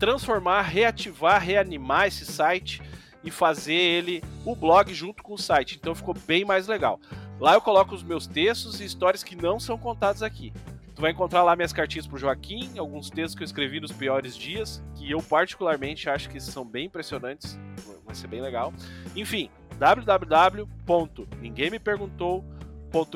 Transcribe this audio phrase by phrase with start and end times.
[0.00, 2.82] transformar, reativar, reanimar esse site
[3.22, 5.76] e fazer ele o blog junto com o site.
[5.76, 6.98] Então ficou bem mais legal.
[7.38, 10.52] Lá eu coloco os meus textos e histórias que não são contadas aqui.
[10.96, 14.36] Tu vai encontrar lá minhas cartinhas pro Joaquim, alguns textos que eu escrevi nos piores
[14.36, 17.56] dias, que eu particularmente acho que são bem impressionantes,
[18.04, 18.74] vai ser bem legal.
[19.14, 22.53] Enfim, www.ninguemmeperguntou.com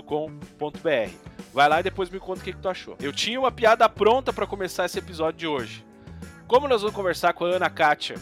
[0.03, 1.11] com.br
[1.53, 2.97] Vai lá e depois me conta o que, que tu achou.
[3.01, 5.87] Eu tinha uma piada pronta para começar esse episódio de hoje.
[6.47, 8.17] Como nós vamos conversar com a Ana Kátia,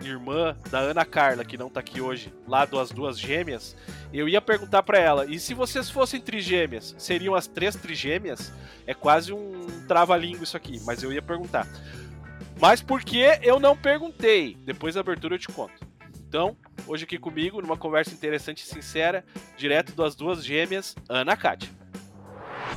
[0.00, 3.76] irmã da Ana Carla, que não tá aqui hoje, lá das duas gêmeas,
[4.12, 8.52] eu ia perguntar para ela: e se vocês fossem trigêmeas, seriam as três trigêmeas?
[8.86, 11.66] É quase um trava-língua isso aqui, mas eu ia perguntar.
[12.60, 14.56] Mas por que eu não perguntei?
[14.64, 15.86] Depois da abertura eu te conto.
[16.26, 16.56] Então,
[16.88, 19.24] hoje aqui comigo, numa conversa interessante e sincera,
[19.56, 21.68] direto das duas gêmeas, Ana Kátia.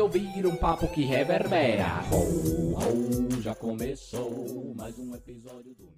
[0.00, 2.02] ouvir um papo que reverbera.
[3.40, 5.90] Já começou mais um episódio do.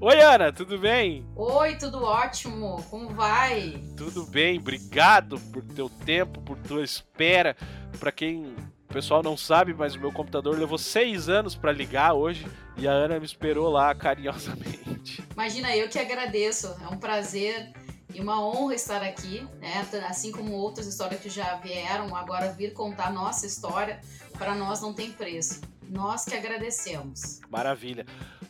[0.00, 1.24] Oi, Ana, tudo bem?
[1.36, 2.82] Oi, tudo ótimo.
[2.90, 3.80] Como vai?
[3.96, 7.56] Tudo bem, obrigado por teu tempo, por tua espera.
[8.00, 12.14] Para quem o pessoal não sabe, mas o meu computador levou seis anos para ligar
[12.14, 12.46] hoje
[12.76, 15.22] e a Ana me esperou lá carinhosamente.
[15.32, 16.74] Imagina, eu que agradeço.
[16.82, 17.72] É um prazer
[18.14, 19.86] e uma honra estar aqui, né?
[20.08, 24.00] Assim como outras histórias que já vieram, agora vir contar nossa história,
[24.38, 25.60] para nós não tem preço.
[25.88, 27.40] Nós que agradecemos.
[27.50, 28.06] Maravilha.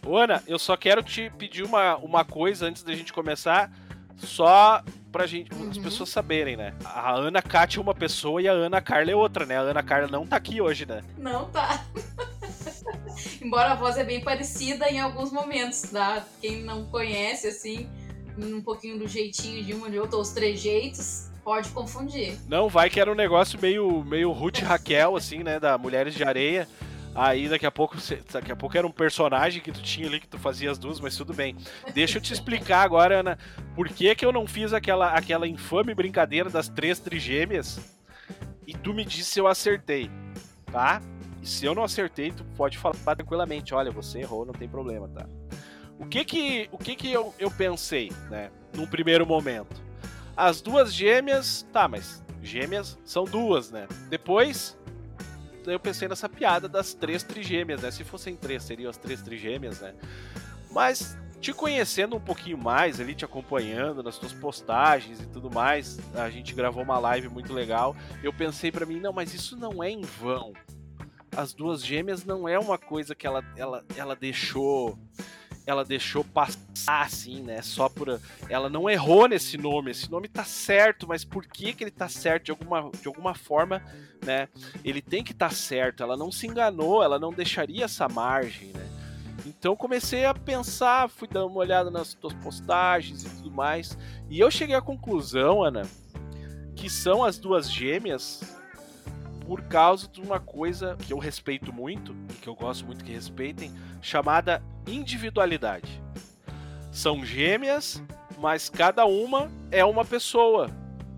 [0.06, 3.70] Ana, eu só quero te pedir uma, uma coisa antes da gente começar,
[4.16, 5.70] só pra gente, uhum.
[5.70, 6.74] as pessoas saberem, né?
[6.84, 9.58] A Ana Kátia é uma pessoa e a Ana Carla é outra, né?
[9.58, 11.02] A Ana Carla não tá aqui hoje, né?
[11.18, 11.84] Não tá.
[13.42, 16.24] Embora a voz é bem parecida em alguns momentos, tá?
[16.40, 17.88] Quem não conhece, assim,
[18.38, 22.38] um pouquinho do jeitinho de uma de outra, os trejeitos, pode confundir.
[22.48, 25.58] Não, vai que era um negócio meio, meio Ruth Raquel, assim, né?
[25.58, 26.68] Da Mulheres de Areia.
[27.14, 27.96] Aí daqui a pouco,
[28.32, 30.98] daqui a pouco era um personagem que tu tinha ali que tu fazia as duas,
[30.98, 31.56] mas tudo bem.
[31.92, 33.38] Deixa eu te explicar agora, Ana,
[33.74, 37.78] por que, que eu não fiz aquela, aquela infame brincadeira das três trigêmeas
[38.66, 40.10] e tu me disse se eu acertei,
[40.70, 41.02] tá?
[41.42, 45.08] E se eu não acertei, tu pode falar tranquilamente, olha, você errou, não tem problema,
[45.08, 45.26] tá?
[46.02, 48.50] O que que, o que, que eu, eu pensei, né?
[48.74, 49.80] Num primeiro momento.
[50.36, 53.86] As duas gêmeas, tá, mas gêmeas são duas, né?
[54.10, 54.76] Depois,
[55.64, 57.90] eu pensei nessa piada das três trigêmeas, né?
[57.92, 59.94] Se fossem três, seriam as três trigêmeas, né?
[60.72, 66.00] Mas te conhecendo um pouquinho mais, ali te acompanhando nas tuas postagens e tudo mais,
[66.14, 67.94] a gente gravou uma live muito legal.
[68.24, 70.52] Eu pensei para mim, não, mas isso não é em vão.
[71.36, 74.98] As duas gêmeas não é uma coisa que ela, ela, ela deixou
[75.66, 77.62] ela deixou passar, assim, né?
[77.62, 78.20] Só por.
[78.48, 79.90] Ela não errou nesse nome.
[79.90, 82.46] Esse nome tá certo, mas por que, que ele tá certo?
[82.46, 83.82] De alguma, de alguma forma,
[84.24, 84.48] né?
[84.84, 86.02] Ele tem que estar tá certo.
[86.02, 88.88] Ela não se enganou, ela não deixaria essa margem, né?
[89.46, 93.96] Então comecei a pensar, fui dar uma olhada nas tuas postagens e tudo mais.
[94.28, 95.82] E eu cheguei à conclusão, Ana,
[96.76, 98.61] que são as duas gêmeas
[99.46, 103.12] por causa de uma coisa que eu respeito muito e que eu gosto muito que
[103.12, 106.02] respeitem, chamada individualidade.
[106.90, 108.02] São gêmeas,
[108.38, 110.70] mas cada uma é uma pessoa.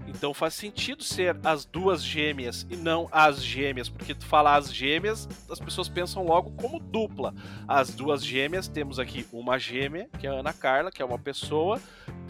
[0.07, 4.73] Então faz sentido ser as duas gêmeas e não as gêmeas, porque tu fala as
[4.73, 7.35] gêmeas, as pessoas pensam logo como dupla.
[7.67, 11.19] As duas gêmeas, temos aqui uma gêmea, que é a Ana Carla, que é uma
[11.19, 11.81] pessoa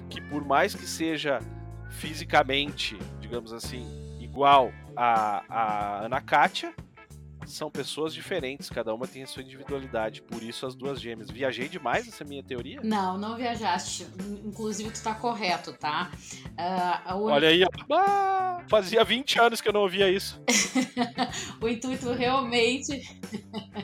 [0.08, 1.40] que por mais que seja
[1.90, 4.03] fisicamente, digamos assim,
[4.34, 6.74] igual a, a Ana Kátia,
[7.46, 11.30] são pessoas diferentes, cada uma tem a sua individualidade, por isso as duas gêmeas.
[11.30, 12.80] Viajei demais essa minha teoria?
[12.82, 14.08] Não, não viajaste.
[14.44, 16.10] Inclusive, tu tá correto, tá?
[17.06, 17.26] Uh.
[17.26, 20.42] Olha aí, ah, fazia 20 anos que eu não ouvia isso.
[21.60, 23.20] o intuito realmente.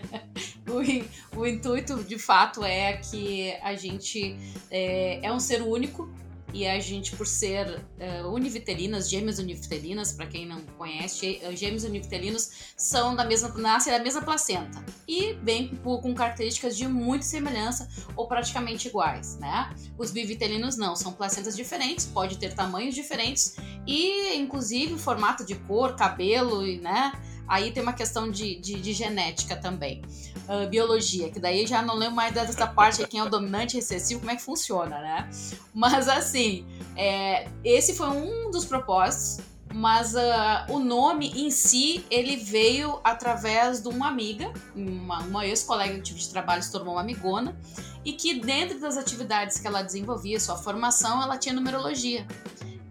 [0.67, 4.37] o, o, intuito, de fato, é que a gente
[4.69, 6.11] é, é um ser único
[6.53, 7.85] e a gente, por ser
[8.25, 13.99] uh, univitelinas, gêmeas univitelinas, para quem não conhece, gêmeos univitelinos são da mesma, nascem da
[13.99, 19.75] mesma placenta e bem com características de muita semelhança ou praticamente iguais, né?
[19.99, 23.57] Os bivitelinos não, são placentas diferentes, pode ter tamanhos diferentes
[23.87, 27.13] e, inclusive, formato de cor, cabelo, né?
[27.51, 30.03] Aí tem uma questão de, de, de genética também.
[30.49, 34.21] Uh, biologia, que daí já não lembro mais dessa parte quem é o dominante recessivo,
[34.21, 35.29] como é que funciona, né?
[35.75, 36.65] Mas assim,
[36.97, 39.45] é, esse foi um dos propósitos,
[39.75, 45.95] mas uh, o nome em si, ele veio através de uma amiga, uma, uma ex-colega
[45.95, 47.59] que tive de trabalho se tornou uma amigona,
[48.05, 52.25] e que dentro das atividades que ela desenvolvia, sua formação, ela tinha numerologia.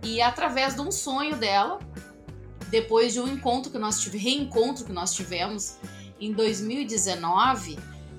[0.03, 1.79] E através de um sonho dela,
[2.69, 5.77] depois de um encontro que nós tivemos, reencontro que nós tivemos
[6.19, 7.77] em 2019,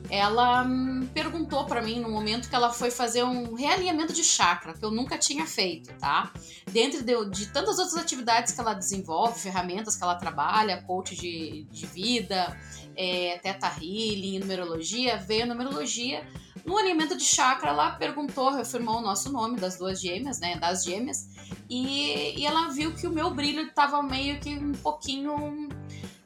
[0.08, 4.73] ela hum, perguntou para mim no momento que ela foi fazer um realinhamento de chakra,
[4.73, 6.32] que eu nunca tinha feito, tá?
[6.70, 11.64] Dentro de, de tantas outras atividades que ela desenvolve, ferramentas que ela trabalha, coach de,
[11.70, 12.56] de vida,
[13.00, 16.23] é, teta healing, numerologia, veio a numerologia.
[16.67, 20.56] No alinhamento de chakra, ela perguntou, reafirmou o nosso nome das duas gêmeas, né?
[20.56, 21.31] Das gêmeas,
[21.69, 25.70] e, e ela viu que o meu brilho estava meio que um pouquinho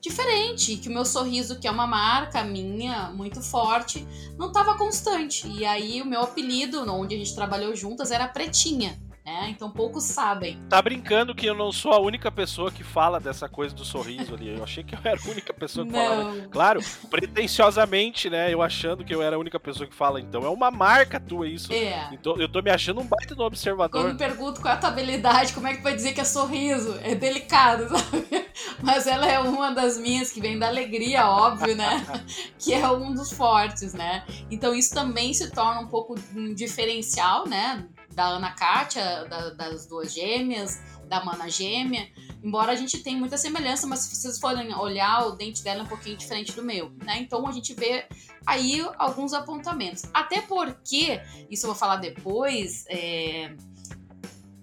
[0.01, 4.05] diferente, que o meu sorriso, que é uma marca minha muito forte,
[4.37, 5.47] não estava constante.
[5.47, 9.49] E aí o meu apelido, onde a gente trabalhou juntas, era Pretinha né?
[9.49, 10.61] Então poucos sabem.
[10.69, 14.35] Tá brincando que eu não sou a única pessoa que fala dessa coisa do sorriso
[14.35, 14.55] ali.
[14.55, 15.99] Eu achei que eu era a única pessoa que não.
[15.99, 16.49] falava.
[16.49, 18.53] Claro, pretenciosamente, né?
[18.53, 20.21] Eu achando que eu era a única pessoa que fala.
[20.21, 21.73] Então é uma marca tua isso.
[21.73, 22.11] É.
[22.13, 24.03] Então eu tô me achando um baita no observador.
[24.03, 26.99] Quando pergunto qual é a tua habilidade, como é que vai dizer que é sorriso?
[27.03, 28.45] É delicado, sabe?
[28.83, 32.05] Mas ela é uma das minhas que vem da alegria, óbvio, né?
[32.59, 34.25] que é um dos fortes, né?
[34.51, 37.87] Então isso também se torna um pouco um diferencial, né?
[38.15, 42.09] Da Ana Kátia, da, das duas gêmeas, da Mana Gêmea.
[42.43, 45.83] Embora a gente tenha muita semelhança, mas se vocês forem olhar, o dente dela é
[45.83, 47.19] um pouquinho diferente do meu, né?
[47.19, 48.07] Então a gente vê
[48.47, 50.05] aí alguns apontamentos.
[50.13, 51.21] Até porque,
[51.51, 53.55] isso eu vou falar depois, é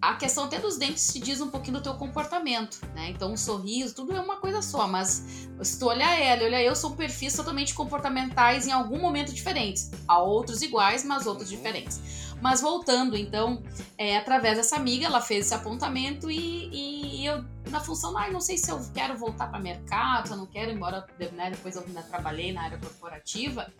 [0.01, 3.11] a questão até dos dentes se diz um pouquinho do teu comportamento, né?
[3.11, 5.23] Então, um sorriso, tudo é uma coisa só, mas
[5.61, 9.91] se tu olhar ela e olhar eu, são perfis totalmente comportamentais em algum momento diferentes.
[10.07, 12.01] Há outros iguais, mas outros diferentes.
[12.41, 13.61] Mas voltando, então,
[13.95, 18.41] é, através dessa amiga, ela fez esse apontamento e, e eu, na função, ah, não
[18.41, 21.83] sei se eu quero voltar para mercado, se eu não quero, embora né, depois eu
[21.85, 23.71] ainda trabalhei na área corporativa.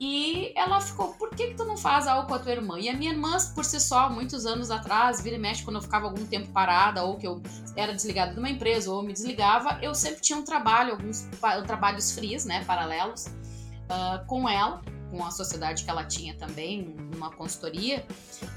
[0.00, 2.80] E ela ficou, por que, que tu não faz algo com a tua irmã?
[2.80, 5.82] E a minha irmã, por si só, muitos anos atrás, vira e mexe, quando eu
[5.82, 7.42] ficava algum tempo parada, ou que eu
[7.76, 11.28] era desligada de uma empresa, ou me desligava, eu sempre tinha um trabalho, alguns
[11.66, 14.80] trabalhos frios, né, paralelos, uh, com ela
[15.10, 16.82] com a sociedade que ela tinha também,
[17.12, 18.06] numa consultoria.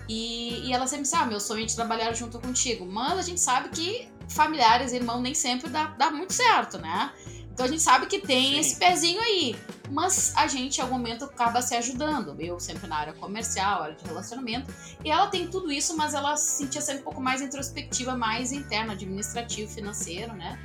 [0.07, 2.85] E, e ela sempre disse: Ah, meu sonho é de trabalhar junto contigo.
[2.85, 7.11] Mas a gente sabe que familiares, irmão, nem sempre dá, dá muito certo, né?
[7.53, 8.59] Então a gente sabe que tem Sim.
[8.59, 9.55] esse pezinho aí.
[9.91, 12.35] Mas a gente, em algum momento, acaba se ajudando.
[12.41, 14.73] Eu sempre na área comercial, área de relacionamento.
[15.05, 18.51] E ela tem tudo isso, mas ela se sentia sempre um pouco mais introspectiva, mais
[18.51, 20.59] interna, administrativo, financeiro, né?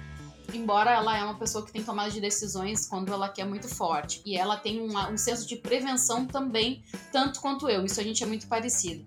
[0.54, 4.22] embora ela é uma pessoa que tem tomada de decisões quando ela quer muito forte.
[4.24, 7.84] E ela tem uma, um senso de prevenção também, tanto quanto eu.
[7.84, 9.04] Isso a gente é muito parecido.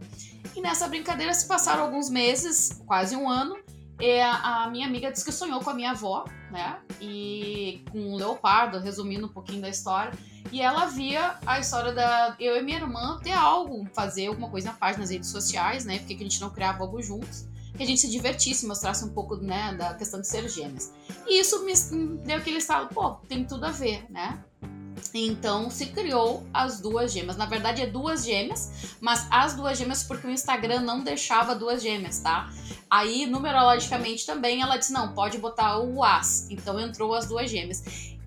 [0.56, 3.58] E nessa brincadeira se passaram alguns meses, quase um ano.
[4.02, 6.80] E a, a minha amiga disse que sonhou com a minha avó, né?
[7.00, 10.12] E com o leopardo, resumindo um pouquinho da história.
[10.52, 14.72] E ela via a história da eu e minha irmã ter algo, fazer alguma coisa
[14.72, 16.00] na página nas redes sociais, né?
[16.00, 19.38] Porque a gente não criava algo juntos que a gente se divertisse, mostrasse um pouco,
[19.38, 20.92] né, da questão de ser gêmeas.
[21.26, 21.74] E isso me
[22.18, 24.44] deu aquele estalo, pô, tem tudo a ver, né?
[25.14, 27.38] Então se criou as duas gêmeas.
[27.38, 31.82] Na verdade é duas gêmeas, mas as duas gêmeas porque o Instagram não deixava duas
[31.82, 32.50] gêmeas, tá?
[32.90, 36.50] Aí numerologicamente também ela disse não, pode botar o as.
[36.50, 37.84] Então entrou as duas gêmeas.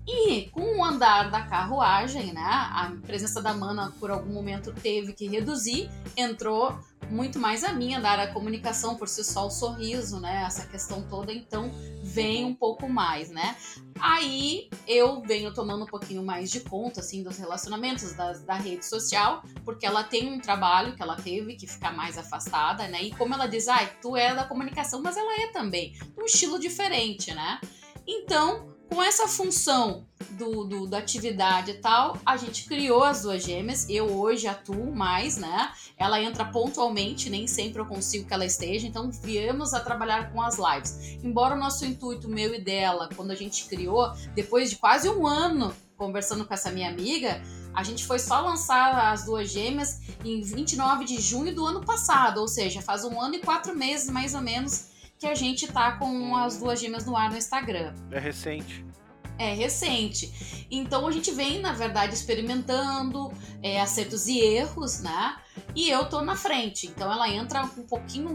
[0.07, 5.13] E com o andar da carruagem, né, a presença da mana por algum momento teve
[5.13, 6.77] que reduzir, entrou
[7.09, 10.65] muito mais a minha da área da comunicação, por si só o sorriso, né, essa
[10.67, 11.71] questão toda, então
[12.03, 13.55] vem um pouco mais, né.
[13.99, 18.85] Aí eu venho tomando um pouquinho mais de conta, assim, dos relacionamentos da, da rede
[18.85, 23.11] social, porque ela tem um trabalho que ela teve que ficar mais afastada, né, e
[23.11, 26.59] como ela diz, ai, ah, tu é da comunicação, mas ela é também, um estilo
[26.59, 27.59] diferente, né.
[28.07, 33.43] Então, com essa função do, do, da atividade e tal, a gente criou as duas
[33.43, 33.87] gêmeas.
[33.89, 35.71] Eu hoje atuo mais, né?
[35.97, 40.41] Ela entra pontualmente, nem sempre eu consigo que ela esteja, então viemos a trabalhar com
[40.41, 41.17] as lives.
[41.23, 45.25] Embora o nosso intuito, meu e dela, quando a gente criou, depois de quase um
[45.25, 47.41] ano conversando com essa minha amiga,
[47.75, 52.39] A gente foi só lançar as duas gêmeas em 29 de junho do ano passado,
[52.39, 55.93] ou seja, faz um ano e quatro meses mais ou menos que a gente tá
[55.93, 57.93] com as duas gêmeas no ar no Instagram.
[58.11, 58.85] É recente.
[59.37, 60.65] É recente.
[60.71, 63.31] Então a gente vem, na verdade, experimentando
[63.61, 65.37] é, acertos e erros, né?
[65.75, 66.87] E eu tô na frente.
[66.87, 68.29] Então ela entra um pouquinho,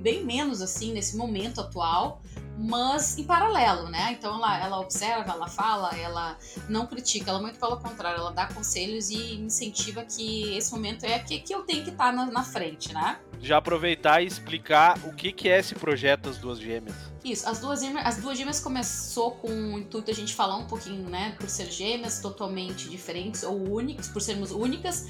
[0.00, 2.22] bem menos assim, nesse momento atual,
[2.56, 4.12] mas em paralelo, né?
[4.12, 8.46] Então ela, ela observa, ela fala, ela não critica, ela muito pelo contrário, ela dá
[8.46, 12.26] conselhos e incentiva que esse momento é que, que eu tenho que estar tá na,
[12.26, 13.18] na frente, né?
[13.40, 17.14] Já aproveitar e explicar o que, que é esse projeto das duas gêmeas.
[17.24, 20.66] Isso, as duas, gêmeas, as duas gêmeas começou com o intuito a gente falar um
[20.66, 25.06] pouquinho, né, por ser gêmeas totalmente diferentes ou únicas, por sermos únicas,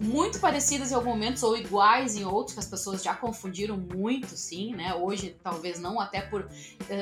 [0.00, 4.28] muito parecidas em alguns momentos ou iguais em outros, que as pessoas já confundiram muito,
[4.28, 6.48] sim, né, hoje talvez não, até por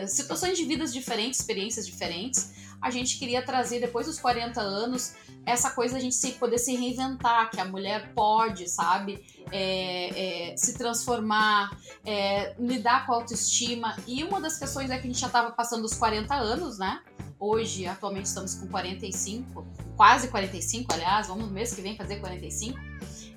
[0.06, 2.50] situações de vidas diferentes, experiências diferentes,
[2.80, 5.14] a gente queria trazer depois dos 40 anos
[5.44, 10.76] essa coisa da gente poder se reinventar, que a mulher pode, sabe, é, é, se
[10.76, 11.70] transformar,
[12.04, 13.96] é, lidar com a autoestima.
[14.06, 17.00] E uma das questões é que a gente já estava passando os 40 anos, né?
[17.38, 19.66] Hoje, atualmente, estamos com 45,
[19.96, 22.78] quase 45, aliás, vamos no mês que vem fazer 45.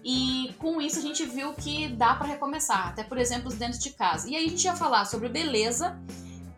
[0.03, 3.91] E com isso a gente viu que dá para recomeçar, até por exemplo, dentro de
[3.91, 4.29] casa.
[4.29, 5.99] E aí a gente ia falar sobre beleza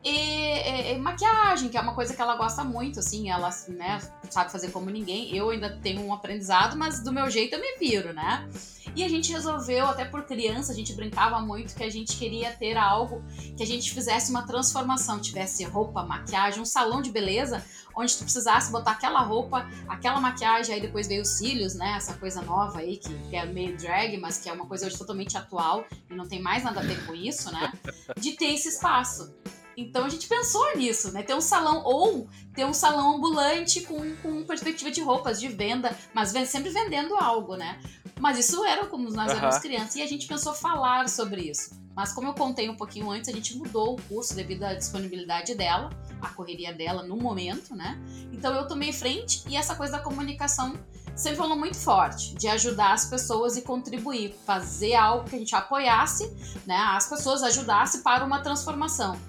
[0.04, 4.00] e, e, e, maquiagem, que é uma coisa que ela gosta muito, assim, ela né,
[4.30, 5.36] sabe fazer como ninguém.
[5.36, 8.50] Eu ainda tenho um aprendizado, mas do meu jeito eu me viro, né?
[8.96, 12.52] E a gente resolveu, até por criança, a gente brincava muito que a gente queria
[12.52, 13.24] ter algo
[13.56, 17.64] que a gente fizesse uma transformação, tivesse roupa, maquiagem, um salão de beleza,
[17.96, 21.94] onde tu precisasse botar aquela roupa, aquela maquiagem, aí depois veio os cílios, né?
[21.96, 24.98] Essa coisa nova aí, que, que é meio drag, mas que é uma coisa hoje
[24.98, 27.72] totalmente atual e não tem mais nada a ver com isso, né?
[28.18, 29.34] De ter esse espaço.
[29.82, 31.24] Então a gente pensou nisso, né?
[31.24, 35.96] Ter um salão ou ter um salão ambulante com, com perspectiva de roupas, de venda,
[36.14, 37.80] mas sempre vendendo algo, né?
[38.20, 39.38] Mas isso era como nós uhum.
[39.38, 41.82] éramos crianças e a gente pensou falar sobre isso.
[41.96, 45.56] Mas como eu contei um pouquinho antes, a gente mudou o curso devido à disponibilidade
[45.56, 45.90] dela,
[46.22, 48.00] a correria dela no momento, né?
[48.32, 50.80] Então eu tomei frente e essa coisa da comunicação
[51.16, 55.56] sempre falou muito forte, de ajudar as pessoas e contribuir, fazer algo que a gente
[55.56, 56.32] apoiasse,
[56.66, 56.78] né?
[56.78, 59.20] As pessoas ajudasse para uma transformação.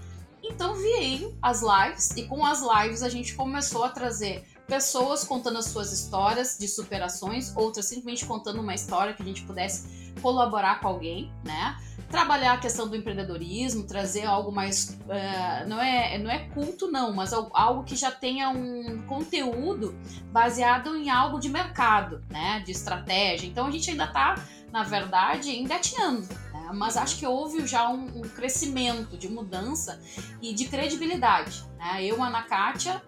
[0.54, 5.58] Então veio as lives e com as lives a gente começou a trazer pessoas contando
[5.58, 10.80] as suas histórias de superações, outras simplesmente contando uma história que a gente pudesse colaborar
[10.80, 11.78] com alguém, né?
[12.10, 14.98] Trabalhar a questão do empreendedorismo, trazer algo mais.
[15.06, 19.98] Uh, não, é, não é culto, não, mas algo que já tenha um conteúdo
[20.30, 22.62] baseado em algo de mercado, né?
[22.64, 23.46] De estratégia.
[23.46, 24.34] Então a gente ainda está,
[24.70, 26.28] na verdade, engatinhando
[26.74, 30.00] mas acho que houve já um, um crescimento de mudança
[30.40, 31.64] e de credibilidade.
[31.78, 32.04] Né?
[32.04, 33.02] Eu, Ana Kátia,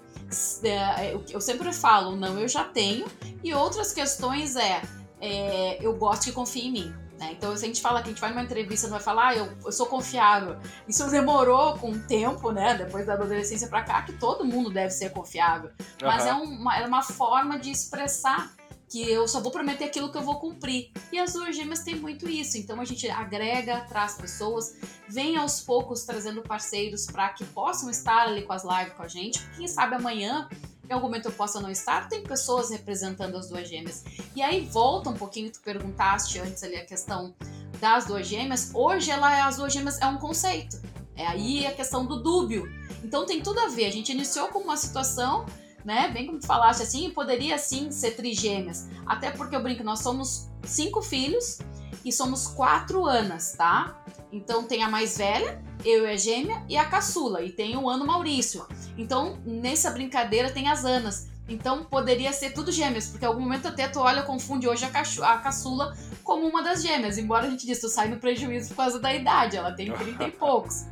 [0.64, 3.06] é, eu sempre falo, não, eu já tenho,
[3.42, 4.82] e outras questões é,
[5.20, 6.94] é eu gosto que confie em mim.
[7.18, 7.32] Né?
[7.32, 9.36] Então, se a gente fala que a gente vai numa entrevista, não vai falar, ah,
[9.36, 10.58] eu, eu sou confiável.
[10.88, 12.74] Isso demorou com o tempo, né?
[12.74, 15.70] Depois da adolescência para cá, que todo mundo deve ser confiável.
[16.02, 18.52] Mas é, uma, é uma forma de expressar
[18.94, 20.92] que eu só vou prometer aquilo que eu vou cumprir.
[21.10, 22.56] E as duas gêmeas têm muito isso.
[22.56, 24.76] Então a gente agrega, traz pessoas,
[25.08, 29.08] vem aos poucos trazendo parceiros para que possam estar ali com as lives com a
[29.08, 29.44] gente.
[29.56, 30.48] Quem sabe amanhã,
[30.88, 34.04] em algum momento eu possa não estar, tem pessoas representando as duas gêmeas.
[34.36, 37.34] E aí volta um pouquinho, tu perguntaste antes ali a questão
[37.80, 38.70] das duas gêmeas.
[38.72, 40.80] Hoje ela é as duas gêmeas é um conceito.
[41.16, 42.72] É aí a questão do dúbio.
[43.02, 43.86] Então tem tudo a ver.
[43.86, 45.46] A gente iniciou com uma situação
[45.84, 46.08] né?
[46.08, 48.88] Bem como tu falaste assim, poderia sim ser trigêmeas.
[49.06, 51.58] Até porque eu brinco, nós somos cinco filhos
[52.04, 54.02] e somos quatro anas, tá?
[54.32, 57.88] Então tem a mais velha, eu e a gêmea, e a caçula, e tem o
[57.88, 58.66] ano Maurício.
[58.96, 61.28] Então, nessa brincadeira tem as anas.
[61.48, 64.88] Então poderia ser tudo gêmeas, porque em algum momento até tu olha, confunde hoje a,
[64.88, 67.18] a caçula como uma das gêmeas.
[67.18, 70.24] Embora a gente disse, tu sai no prejuízo por causa da idade, ela tem 30
[70.24, 70.86] e poucos.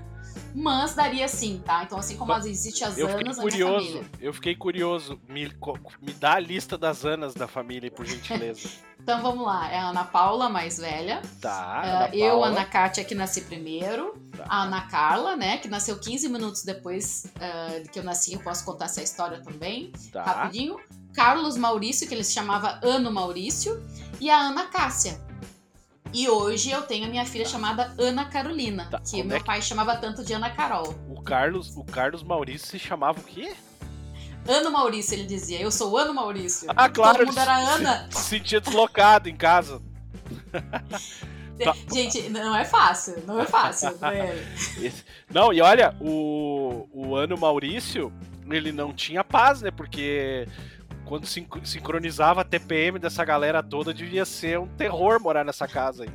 [0.54, 1.82] Mas daria sim, tá?
[1.85, 5.21] Então, assim como existe as eu Anas curioso, Eu fiquei curioso.
[5.28, 5.50] Me,
[6.00, 8.68] me dá a lista das Anas da família, por gentileza.
[9.00, 9.71] então vamos lá.
[9.71, 11.23] É a Ana Paula, mais velha.
[11.40, 12.11] Tá.
[12.12, 14.14] Uh, eu, Ana Kátia, que nasci primeiro.
[14.37, 14.44] Tá.
[14.49, 15.59] A Ana Carla, né?
[15.59, 18.35] Que nasceu 15 minutos depois uh, que eu nasci.
[18.35, 19.92] Eu posso contar essa história também.
[20.12, 20.23] Tá.
[20.23, 20.78] Rapidinho.
[21.14, 23.82] Carlos Maurício, que ele se chamava Ano Maurício.
[24.21, 25.31] E a Ana Cássia
[26.12, 29.47] e hoje eu tenho a minha filha chamada Ana Carolina, tá, que meu é que...
[29.47, 30.95] pai chamava tanto de Ana Carol.
[31.09, 33.54] O Carlos, o Carlos Maurício se chamava o quê?
[34.47, 35.61] Ano Maurício, ele dizia.
[35.61, 36.69] Eu sou o Ano Maurício.
[36.75, 37.19] Ah, claro.
[37.19, 38.09] Todo mundo era Ana.
[38.11, 39.81] Se sentia deslocado em casa.
[41.62, 41.76] Tá.
[41.92, 43.97] Gente, não é fácil, não é fácil.
[44.00, 44.35] Né?
[45.31, 48.12] não, e olha, o, o Ano Maurício,
[48.50, 49.71] ele não tinha paz, né?
[49.71, 50.49] Porque
[51.12, 56.11] quando sincronizava a TPM dessa galera toda, devia ser um terror morar nessa casa aí.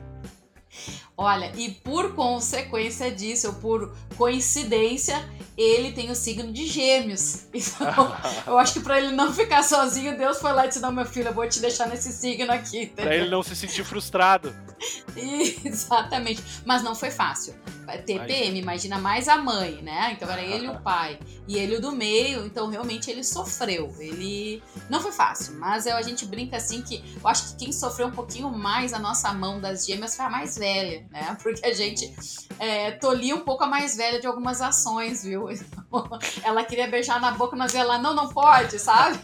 [1.16, 5.24] Olha, e por consequência disso, ou por coincidência,
[5.56, 7.46] ele tem o signo de Gêmeos.
[7.54, 10.92] Então, eu acho que para ele não ficar sozinho, Deus foi lá e disse: Não,
[10.92, 12.88] meu filho, eu vou te deixar nesse signo aqui.
[12.88, 14.52] Para ele não se sentir frustrado.
[15.66, 16.44] Exatamente.
[16.66, 17.56] Mas não foi fácil.
[18.06, 20.12] TPM, imagina mais a mãe, né?
[20.12, 21.20] Então era ele o pai.
[21.48, 23.96] E ele o do meio, então realmente ele sofreu.
[24.00, 24.62] Ele.
[24.90, 28.08] Não foi fácil, mas eu, a gente brinca assim que eu acho que quem sofreu
[28.08, 31.38] um pouquinho mais a nossa mão das gêmeas foi a mais velha, né?
[31.42, 32.14] Porque a gente
[32.60, 35.48] é, tolia um pouco a mais velha de algumas ações, viu?
[36.44, 39.18] Ela queria beijar na boca, mas ela não, não pode, sabe?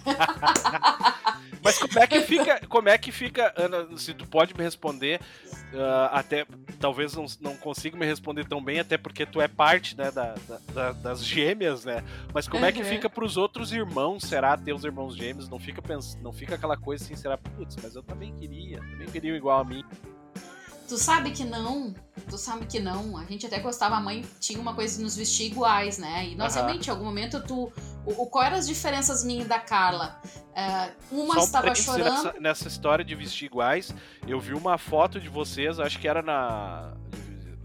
[1.64, 5.22] Mas como é que fica, como é que fica, Ana, se tu pode me responder,
[5.74, 6.46] uh, até
[6.80, 10.36] talvez não, não consiga me responder tão bem, até porque tu é parte né, da,
[10.74, 12.04] da, das gêmeas, né?
[12.34, 12.70] Mas como uhum.
[12.70, 14.24] é que fica pros outros irmãos?
[14.24, 15.48] Será ter os irmãos gêmeos?
[15.48, 16.18] Não fica, pens...
[16.22, 19.64] não fica aquela coisa assim, será, putz, mas eu também queria, também queria igual a
[19.64, 19.84] mim.
[20.88, 21.94] Tu sabe que não,
[22.30, 23.18] tu sabe que não.
[23.18, 26.28] A gente até gostava, a mãe tinha uma coisa de nos vestir iguais, né?
[26.28, 27.72] E nós realmente, em algum momento, tu.
[28.06, 30.22] O, o, qual eram as diferenças minhas e da Carla?
[31.12, 32.04] Uh, uma estava chorando.
[32.04, 33.94] Nessa, nessa, história de vestir iguais,
[34.28, 36.94] eu vi uma foto de vocês, acho que era na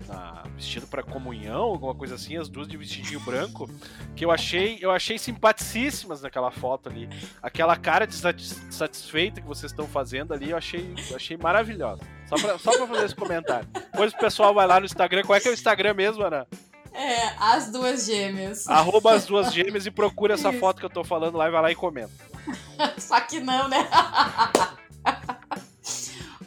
[0.09, 3.71] na, vestido para comunhão, alguma coisa assim, as duas de vestidinho branco,
[4.17, 7.09] que eu achei, eu achei simpaticíssimas naquela foto ali.
[7.43, 12.03] Aquela cara de satisfeita que vocês estão fazendo ali, eu achei, eu achei maravilhosa.
[12.27, 13.69] Só pra, só pra fazer esse comentário.
[13.73, 15.23] Depois o pessoal vai lá no Instagram.
[15.23, 16.47] Qual é que é o Instagram mesmo, Ana?
[16.93, 18.67] É, as duas gêmeas.
[18.67, 21.63] Arroba as duas gêmeas e procura essa foto que eu tô falando lá e vai
[21.63, 22.13] lá e comenta.
[22.99, 23.89] Só que não, né?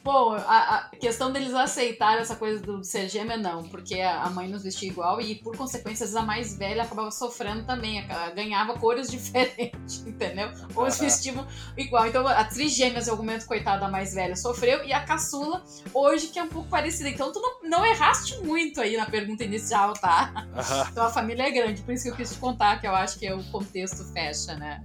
[0.04, 4.48] Bom, a, a, questão deles aceitarem essa coisa do ser gêmea, não, porque a mãe
[4.48, 8.04] nos vestia igual e, por consequência, a mais velha acabava sofrendo também,
[8.36, 10.50] ganhava cores diferentes, entendeu?
[10.74, 11.46] Ou se vestiam
[11.78, 12.08] igual.
[12.08, 16.28] Então, a trigêmeas, em algum momento, coitada, a mais velha, sofreu, e a caçula, hoje,
[16.28, 17.08] que é um pouco parecida.
[17.08, 20.48] Então, tu não, não erraste muito aí na pergunta inicial, tá?
[20.92, 23.20] Então, a família é grande, por isso que eu quis te contar, que eu acho
[23.20, 24.84] que é o contexto fecha, né?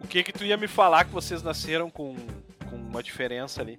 [0.00, 2.16] O que que tu ia me falar que vocês nasceram com,
[2.68, 3.78] com uma diferença ali?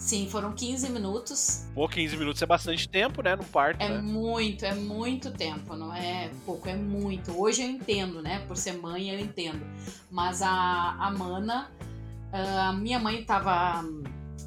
[0.00, 1.66] Sim, foram 15 minutos.
[1.74, 3.82] Pô, 15 minutos é bastante tempo, né, no parto.
[3.82, 4.00] É né?
[4.00, 7.38] muito, é muito tempo, não é pouco, é muito.
[7.38, 9.60] Hoje eu entendo, né, por ser mãe eu entendo.
[10.10, 11.70] Mas a, a Mana,
[12.32, 13.84] a minha mãe tava...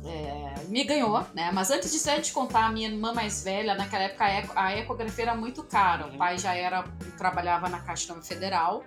[0.06, 1.50] É, me ganhou, né?
[1.54, 4.26] Mas antes disso, a gente contar, a minha irmã mais velha, naquela época
[4.60, 6.08] a ecografia era muito cara.
[6.08, 6.84] O pai já era
[7.18, 8.84] trabalhava na Caixa Federal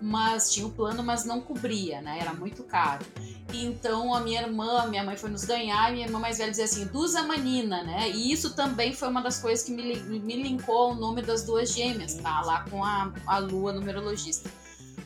[0.00, 2.18] mas tinha o plano, mas não cobria, né?
[2.20, 3.04] Era muito caro.
[3.52, 6.64] Então a minha irmã, minha mãe foi nos ganhar, e minha irmã mais velha dizia
[6.64, 8.10] assim, Dusa Manina, né?
[8.10, 11.72] E isso também foi uma das coisas que me, me linkou ao nome das duas
[11.72, 12.40] gêmeas, tá?
[12.42, 14.50] Lá com a, a Lua, numerologista.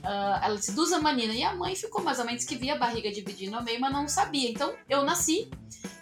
[0.04, 2.78] Uh, ela disse Dusa Manina, e a mãe ficou mais ou menos que via a
[2.78, 4.50] barriga dividindo ao meio, mas não sabia.
[4.50, 5.50] Então eu nasci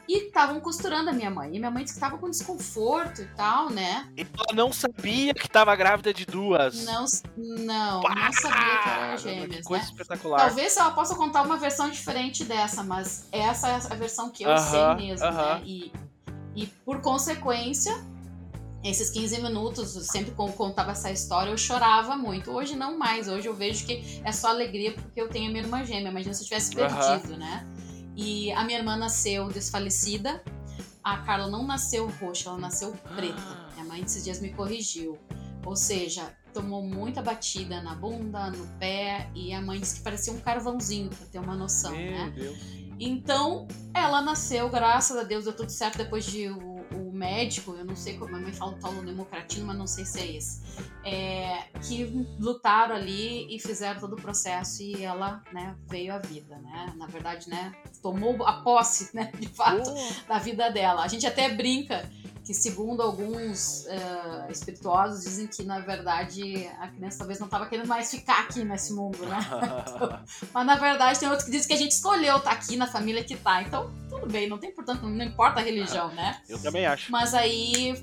[0.08, 1.54] e estavam costurando a minha mãe.
[1.54, 4.08] E minha mãe disse que estava com desconforto e tal, né?
[4.16, 6.84] E ela não sabia que estava grávida de duas.
[6.84, 7.04] Não,
[7.36, 8.14] não, Pá!
[8.14, 9.56] não sabia que era gêmeas.
[9.56, 9.90] Que coisa né?
[9.90, 10.38] espetacular.
[10.38, 14.50] Talvez ela possa contar uma versão diferente dessa, mas essa é a versão que eu
[14.50, 15.54] uh -huh, sei mesmo, uh -huh.
[15.54, 15.62] né?
[15.64, 15.92] E,
[16.56, 17.94] e por consequência,
[18.84, 22.50] esses 15 minutos, sempre quando contava essa história, eu chorava muito.
[22.50, 25.62] Hoje não mais, hoje eu vejo que é só alegria porque eu tenho a minha
[25.62, 26.10] irmã gêmea.
[26.10, 27.38] Imagina se eu tivesse perdido, uh -huh.
[27.38, 27.66] né?
[28.16, 30.42] E a minha irmã nasceu desfalecida.
[31.02, 33.34] A Carla não nasceu roxa, ela nasceu preta.
[33.38, 33.68] Ah.
[33.74, 35.18] Minha mãe esses dias me corrigiu.
[35.64, 40.32] Ou seja, tomou muita batida na bunda, no pé, e a mãe disse que parecia
[40.32, 42.32] um carvãozinho, pra ter uma noção, Meu né?
[42.34, 42.58] Deus.
[42.98, 46.48] Então, ela nasceu, graças a Deus, deu tudo certo depois de
[47.22, 50.18] médico, eu não sei como a mãe fala o tal democratino, mas não sei se
[50.18, 50.60] é esse,
[51.04, 52.04] é, que
[52.40, 56.92] lutaram ali e fizeram todo o processo e ela, né, veio à vida, né?
[56.96, 60.28] Na verdade, né, tomou a posse, né, de fato, oh.
[60.28, 61.04] da vida dela.
[61.04, 62.10] A gente até brinca
[62.44, 67.86] que segundo alguns uh, espirituosos dizem que na verdade a criança talvez não estava querendo
[67.86, 69.38] mais ficar aqui nesse mundo, né?
[69.94, 70.20] então,
[70.52, 72.86] mas na verdade tem outros que dizem que a gente escolheu estar tá aqui na
[72.86, 73.62] família que tá.
[73.62, 76.40] Então tudo bem, não tem portanto não importa a religião, né?
[76.48, 77.12] Eu também acho.
[77.12, 77.94] Mas aí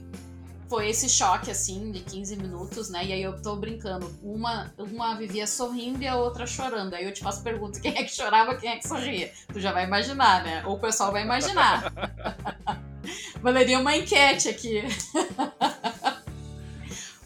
[0.69, 3.03] foi esse choque assim de 15 minutos, né?
[3.03, 6.93] E aí eu tô brincando, uma uma vivia sorrindo e a outra chorando.
[6.93, 9.33] Aí eu te faço pergunta, quem é que chorava, quem é que sorria?
[9.51, 10.63] Tu já vai imaginar, né?
[10.65, 11.91] Ou o pessoal vai imaginar.
[13.41, 14.83] Valeria uma enquete aqui.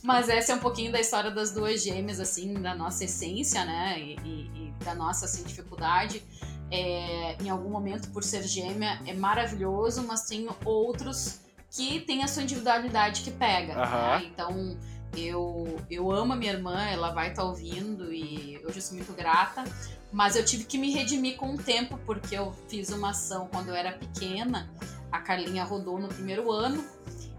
[0.04, 3.98] Mas essa é um pouquinho da história das duas gêmeas, assim, da nossa essência, né?
[4.00, 6.22] E, e, e da nossa assim, dificuldade.
[6.70, 11.40] É, em algum momento, por ser gêmea, é maravilhoso, mas tem outros
[11.72, 13.76] que têm a sua individualidade que pega.
[13.76, 14.26] Né?
[14.26, 14.78] Então,
[15.16, 18.98] Eu, eu amo a minha irmã, ela vai estar tá ouvindo e hoje eu sou
[18.98, 19.64] muito grata.
[20.12, 23.70] Mas eu tive que me redimir com o tempo, porque eu fiz uma ação quando
[23.70, 24.70] eu era pequena.
[25.13, 26.84] A Carlinha rodou no primeiro ano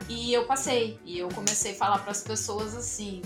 [0.08, 1.00] e eu passei.
[1.04, 3.20] E eu comecei a falar para as pessoas assim: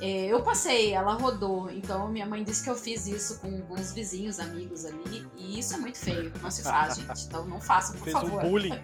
[0.00, 1.70] é, eu passei, ela rodou.
[1.70, 5.28] Então minha mãe disse que eu fiz isso com alguns vizinhos, amigos ali.
[5.36, 6.32] E isso é muito feio.
[6.42, 7.26] Não se faz, gente.
[7.26, 8.42] Então não façam, por Fez favor.
[8.42, 8.80] um bullying.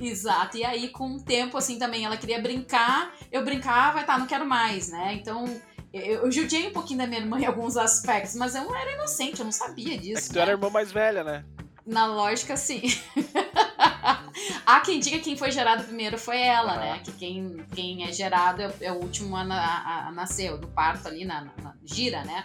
[0.00, 0.56] Exato.
[0.56, 3.12] E aí, com o tempo, assim, também ela queria brincar.
[3.30, 5.12] Eu brincava e tá, não quero mais, né?
[5.14, 5.44] Então.
[5.92, 9.40] Eu, eu judiei um pouquinho da minha irmã em alguns aspectos, mas eu era inocente,
[9.40, 10.18] eu não sabia disso.
[10.18, 10.42] É que tu né?
[10.42, 11.44] era a irmã mais velha, né?
[11.90, 12.82] Na lógica, sim.
[14.64, 16.80] Há quem diga que quem foi gerado primeiro foi ela, Aham.
[16.80, 17.00] né?
[17.04, 21.08] Que quem, quem é gerado é, é o último a, a- a nascer, do parto
[21.08, 22.44] ali na, na- na- gira, né?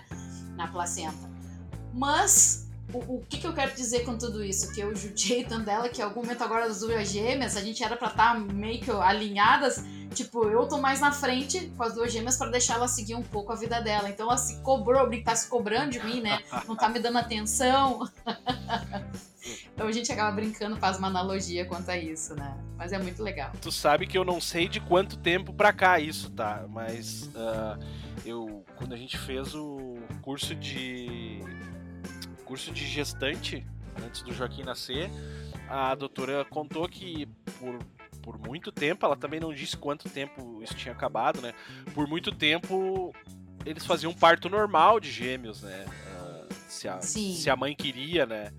[0.55, 1.29] Na placenta.
[1.93, 4.73] Mas o, o que, que eu quero dizer com tudo isso?
[4.73, 7.83] Que eu judiei tanto dela que em algum momento agora das duas gêmeas, a gente
[7.83, 9.83] era pra estar meio que alinhadas.
[10.13, 13.23] Tipo, eu tô mais na frente com as duas gêmeas pra deixar ela seguir um
[13.23, 14.09] pouco a vida dela.
[14.09, 16.39] Então ela se cobrou, tá se cobrando de mim, né?
[16.67, 18.09] Não tá me dando atenção.
[19.75, 22.57] Então a gente acaba brincando, faz uma analogia quanto a isso, né?
[22.77, 23.51] Mas é muito legal.
[23.61, 26.65] Tu sabe que eu não sei de quanto tempo pra cá isso, tá?
[26.69, 27.77] Mas ah,
[28.25, 31.41] eu quando a gente fez o curso de
[32.45, 33.67] curso de gestante
[34.01, 35.09] antes do Joaquim nascer,
[35.67, 37.27] a doutora contou que
[37.59, 37.77] por
[38.21, 41.53] por muito tempo, ela também não disse quanto tempo isso tinha acabado, né?
[41.93, 43.13] Por muito tempo
[43.65, 45.85] eles faziam um parto normal de gêmeos, né?
[46.17, 47.35] Ah, se, a, Sim.
[47.35, 48.51] se a mãe queria, né?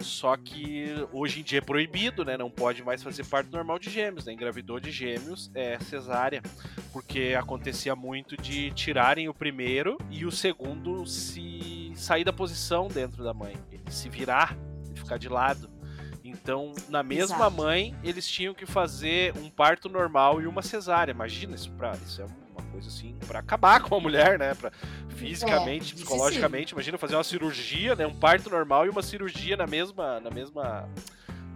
[0.00, 2.36] Só que hoje em dia é proibido, né?
[2.36, 4.32] Não pode mais fazer parto normal de gêmeos, né?
[4.32, 6.42] Engravidou de gêmeos é cesárea.
[6.92, 13.22] Porque acontecia muito de tirarem o primeiro e o segundo se sair da posição dentro
[13.22, 13.56] da mãe.
[13.70, 14.56] Ele se virar,
[14.86, 15.70] ele ficar de lado.
[16.24, 17.56] Então, na mesma Exato.
[17.56, 21.12] mãe, eles tinham que fazer um parto normal e uma cesárea.
[21.12, 21.92] Imagina isso pra.
[21.92, 22.45] Isso é uma
[22.76, 24.54] coisa assim, pra acabar com a mulher, né?
[24.54, 24.70] Pra,
[25.08, 26.72] fisicamente, É, psicologicamente.
[26.74, 28.06] Imagina fazer uma cirurgia, né?
[28.06, 30.20] Um parto normal e uma cirurgia na mesma.
[30.20, 30.88] Na mesma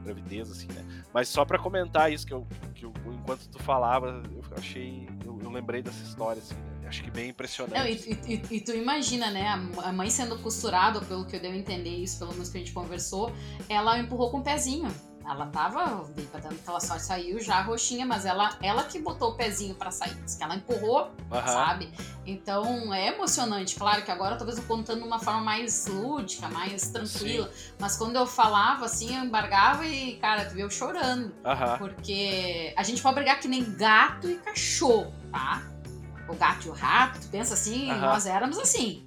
[0.02, 0.82] gravidez, assim, né?
[1.12, 5.06] Mas só pra comentar isso que eu, que eu enquanto tu falava, eu achei.
[5.24, 6.88] Eu, eu lembrei dessa história, assim, né?
[6.88, 7.78] Acho que bem impressionante.
[7.78, 8.18] Não, e,
[8.50, 9.46] e- e- tu imagina, né?
[9.84, 12.60] A mãe sendo costurada, pelo que eu dei a entender isso, pelo menos que a
[12.60, 13.30] gente conversou,
[13.68, 14.88] ela empurrou com o pezinho.
[15.30, 19.34] Ela tava dentro que ela só saiu já roxinha, mas ela, ela que botou o
[19.36, 20.16] pezinho pra sair.
[20.36, 21.46] Que ela empurrou Aham.
[21.46, 21.92] sabe?
[22.26, 23.76] Então é emocionante.
[23.76, 27.48] Claro que agora talvez eu contando de uma forma mais lúdica, mais tranquila.
[27.78, 31.32] Mas quando eu falava assim, eu embargava e, cara, tu eu chorando.
[31.44, 31.78] Aham.
[31.78, 35.62] Porque a gente pode brigar que nem gato e cachorro, tá?
[36.28, 38.00] O gato e o rato, tu pensa assim, Aham.
[38.00, 39.04] nós éramos assim.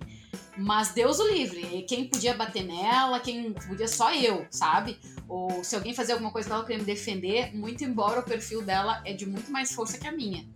[0.58, 1.84] Mas Deus o livre.
[1.88, 5.00] Quem podia bater nela, quem podia só eu, sabe?
[5.28, 8.62] Ou se alguém fazia alguma coisa que ela queria me defender, muito embora o perfil
[8.62, 10.48] dela é de muito mais força que a minha.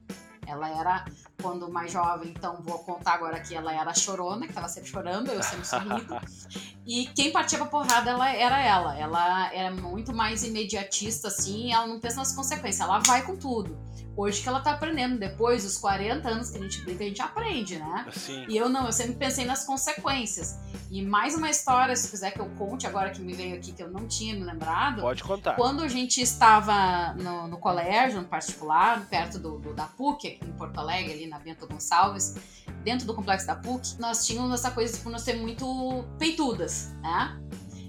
[0.45, 1.05] Ela era,
[1.41, 5.29] quando mais jovem, então vou contar agora que ela era chorona, que tava sempre chorando,
[5.29, 6.17] eu sempre sorrindo.
[6.89, 8.97] E quem partia pra porrada ela, era ela.
[8.97, 13.77] Ela era muito mais imediatista, assim, ela não pensa nas consequências, ela vai com tudo.
[14.17, 17.21] Hoje que ela tá aprendendo, depois dos 40 anos que a gente brinca, a gente
[17.21, 18.03] aprende, né?
[18.49, 20.57] E eu não, eu sempre pensei nas consequências.
[20.89, 23.83] E mais uma história, se quiser que eu conte agora que me veio aqui, que
[23.83, 25.01] eu não tinha me lembrado.
[25.01, 25.55] Pode contar.
[25.55, 30.39] Quando a gente estava no, no colégio, no particular, perto do, do- da PUC, aqui
[30.49, 32.35] em Porto Alegre, ali na Bento Gonçalves,
[32.83, 37.39] dentro do complexo da PUC, nós tínhamos essa coisa de nós ser muito peitudas, né?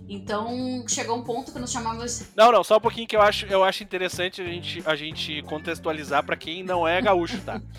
[0.09, 2.31] Então chegou um ponto que nós chamávamos.
[2.35, 5.43] Não, não, só um pouquinho que eu acho, eu acho interessante a gente, a gente
[5.43, 7.61] contextualizar pra quem não é gaúcho, tá?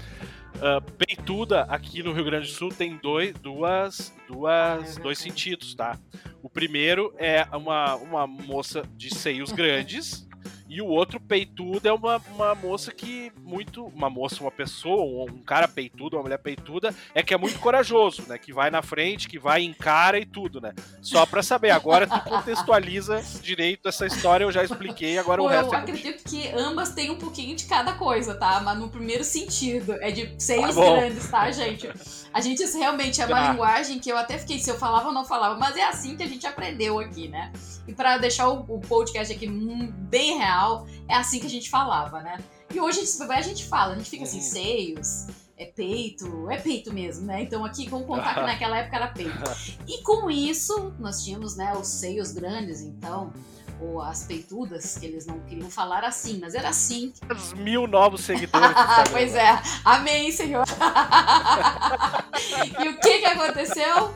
[0.61, 5.97] Ah, peituda aqui no Rio Grande do Sul tem dois, duas, duas, dois sentidos, tá?
[6.43, 10.27] O primeiro é uma, uma moça de seios grandes
[10.69, 15.33] e o outro peituda é uma, uma moça que muito, uma moça, uma pessoa, um,
[15.33, 18.37] um cara peitudo, uma mulher peituda é que é muito corajoso, né?
[18.37, 20.73] Que vai na frente, que vai encara e tudo, né?
[21.01, 21.71] Só pra saber.
[21.71, 25.81] Agora tu contextualiza direito essa história, eu já expliquei, agora o Pô, resto eu é
[25.81, 28.59] acredito que ambas têm um pouquinho de cada coisa, tá?
[28.59, 31.89] Mas no primeiro sentido, é de seios Tá grandes, tá, gente?
[32.33, 33.51] A gente isso realmente é uma Tá.
[33.51, 36.23] linguagem que eu até fiquei se eu falava ou não falava, mas é assim que
[36.23, 37.51] a gente aprendeu aqui, né?
[37.87, 41.69] E pra deixar o, o podcast aqui hum, bem real, é assim que a gente
[41.69, 42.37] falava, né?
[42.73, 45.25] E hoje a gente, a gente fala, a gente fica assim, seios,
[45.57, 47.41] é peito, é peito mesmo, né?
[47.41, 49.43] Então aqui, vamos contar que naquela época era peito.
[49.87, 53.33] E com isso, nós tínhamos, né, os seios grandes, então,
[53.81, 57.13] ou as peitudas, que eles não queriam falar assim, mas era assim.
[57.31, 58.75] Os mil novos seguidores.
[59.11, 60.65] pois é, amém, senhor.
[62.77, 64.13] e o que que aconteceu?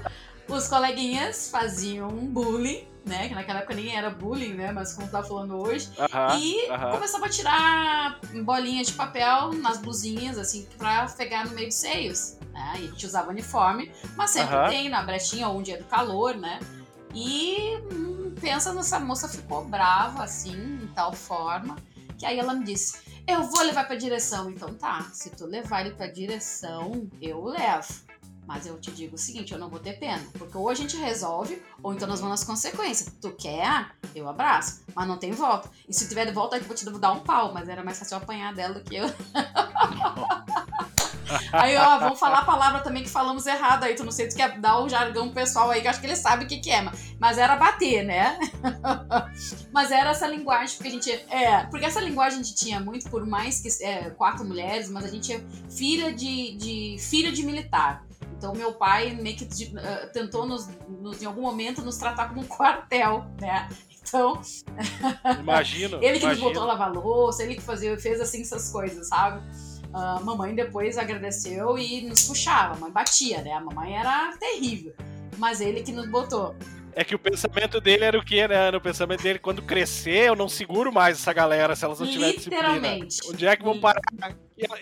[0.47, 3.27] Os coleguinhas faziam um bullying né?
[3.27, 4.71] Que naquela época nem era bullying, né?
[4.71, 5.89] Mas como tá falando hoje.
[5.99, 6.91] Aham, e aham.
[6.91, 12.37] começava a tirar bolinhas de papel nas blusinhas, assim, pra pegar no meio dos seios.
[12.51, 12.73] Né?
[12.75, 14.69] E a gente usava uniforme, mas sempre Aham.
[14.69, 16.59] tem na brechinha ou um dia do calor, né?
[17.13, 17.77] E
[18.43, 21.77] pensa nessa moça ficou brava, assim, em tal forma,
[22.19, 24.51] que aí ela me disse: Eu vou levar pra direção.
[24.51, 28.03] Então tá, se tu levar ele pra direção, eu levo.
[28.45, 30.21] Mas eu te digo o seguinte, eu não vou ter pena.
[30.37, 33.15] Porque ou a gente resolve, ou então nós vamos nas consequências.
[33.21, 33.95] Tu quer?
[34.13, 34.83] Eu abraço.
[34.93, 35.71] Mas não tem volta.
[35.87, 37.53] E se tiver de volta, eu vou te dar um pau.
[37.53, 39.05] Mas era mais fácil apanhar dela do que eu.
[41.51, 43.95] aí, ó, vamos falar a palavra também que falamos errado aí.
[43.95, 46.15] Tu não sei se tu quer dar o jargão pessoal aí, que acho que ele
[46.15, 46.83] sabe o que, que é.
[47.19, 48.37] Mas, era bater, né?
[49.71, 51.11] mas era essa linguagem, porque a gente.
[51.29, 55.05] É, porque essa linguagem a gente tinha muito, por mais que é, quatro mulheres, mas
[55.05, 58.03] a gente é filha de, de filha de militar.
[58.37, 60.67] Então, meu pai meio que eh, tentou, nos,
[60.99, 63.69] nos- em algum momento, nos tratar como um quartel, né?
[64.05, 64.41] Então,
[65.39, 65.97] Imagino.
[66.03, 66.47] ele que nos imagino.
[66.49, 69.41] botou a lavar louça, ele que fazia, fez assim essas coisas, sabe?
[69.93, 72.75] A mamãe depois agradeceu e nos puxava.
[72.75, 73.51] A mãe batia, né?
[73.51, 74.93] A mamãe era terrível.
[75.37, 76.55] Mas ele que nos botou.
[76.95, 78.55] É que o pensamento dele era o quê, né?
[78.67, 78.77] Ana?
[78.77, 82.35] O pensamento dele, quando crescer, eu não seguro mais essa galera se elas não tiverem
[82.35, 82.69] disciplina.
[82.69, 83.19] Literalmente.
[83.27, 84.01] Onde é que vão parar?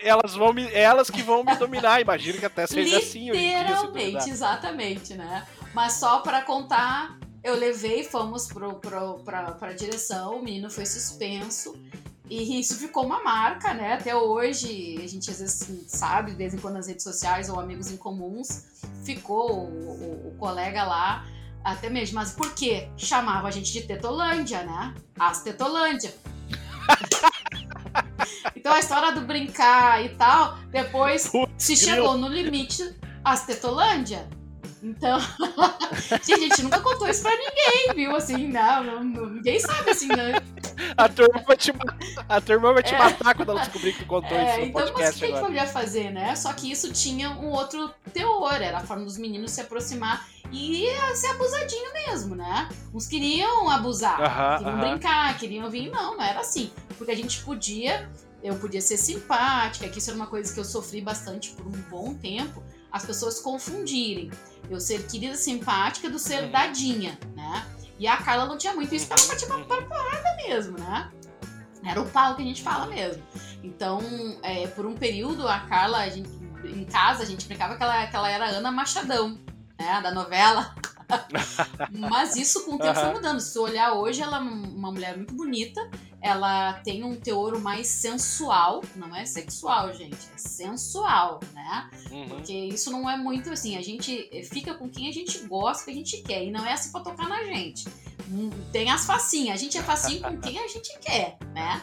[0.02, 2.02] Elas, vão me, elas que vão me dominar.
[2.02, 5.46] Imagino que até seja assim Literalmente, exatamente, né?
[5.74, 10.86] Mas só pra contar, eu levei, fomos pro, pro, pra, pra direção, o menino foi
[10.86, 11.74] suspenso.
[12.34, 13.92] E isso ficou uma marca, né?
[13.96, 17.60] Até hoje, a gente às vezes sabe, de vez em quando nas redes sociais ou
[17.60, 18.68] amigos em comuns,
[19.04, 21.26] ficou o, o- o colega lá,
[21.62, 22.16] até mesmo.
[22.16, 22.88] Mas por quê?
[22.96, 24.96] Chamava a gente de Tetolândia, né?
[25.20, 26.16] As Tetolândia.
[28.56, 34.30] então a história do brincar e tal, depois Putz, se chegou no limite as Tetolândia.
[34.84, 35.20] Então,
[36.24, 38.16] gente, a gente nunca contou isso pra ninguém, viu?
[38.16, 40.42] Assim, não, não- não- ninguém sabe assim, né?
[40.98, 41.72] A turma vai te,
[42.28, 42.98] a turma vai te É.
[42.98, 45.12] matar quando ela descobrir que tu contou isso É, no então, mas o que a
[45.12, 46.36] gente podia fazer, né?
[46.36, 50.86] Só que isso tinha um outro teor, era a forma dos meninos se aproximar e
[51.16, 52.68] ser abusadinho mesmo, né?
[52.94, 54.90] Uns queriam abusar, Aham, queriam aham.
[54.90, 56.72] brincar, queriam vir, não, não era assim.
[56.98, 58.10] Porque a gente podia,
[58.44, 61.72] eu podia ser simpática, que isso era uma coisa que eu sofri bastante por um
[61.90, 64.30] bom tempo, as pessoas confundirem
[64.70, 66.52] eu ser querida simpática do ser Uhum.
[66.52, 67.66] dadinha, né?
[68.00, 71.12] E a Carla não tinha muito isso, porque ela batia pra porrada mesmo, né?
[71.84, 73.22] Era o pau que a gente fala mesmo.
[73.64, 74.00] Então,
[74.44, 76.30] é, por um período, a Carla, a gente-
[76.64, 79.40] em casa, a gente brincava que ela, que ela era Ana Machadão,
[79.80, 80.00] né?
[80.02, 80.74] Da novela.
[81.92, 83.40] Mas isso com o tempo foi mudando.
[83.40, 85.82] Se tu olhar hoje, ela é uma mulher muito bonita.
[86.22, 88.84] Ela tem um teor mais sensual.
[88.96, 90.18] Não é sexual, gente.
[90.36, 91.90] É sensual, né?
[92.12, 92.28] Uhum.
[92.28, 93.78] Porque isso não é muito assim.
[93.78, 96.44] A gente fica com quem a gente gosta, que a gente quer.
[96.44, 97.88] E não é assim pra tocar na gente.
[98.30, 99.56] Hum, Tem as facinhas.
[99.56, 101.82] A gente é facinho com quem a gente quer, né?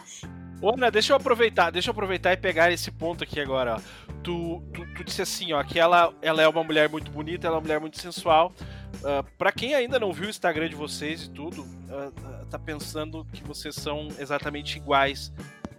[0.61, 4.09] Ô, Ana, deixa eu aproveitar, deixa eu aproveitar e pegar esse ponto aqui agora, ó.
[4.25, 7.57] Tu, tu, tu disse assim, ó, que ela, ela é uma mulher muito bonita, ela
[7.57, 8.53] é uma mulher muito sensual.
[9.05, 13.27] Ah, pra quem ainda não viu o Instagram de vocês e tudo, ah, tá pensando
[13.33, 15.33] que vocês são exatamente iguais,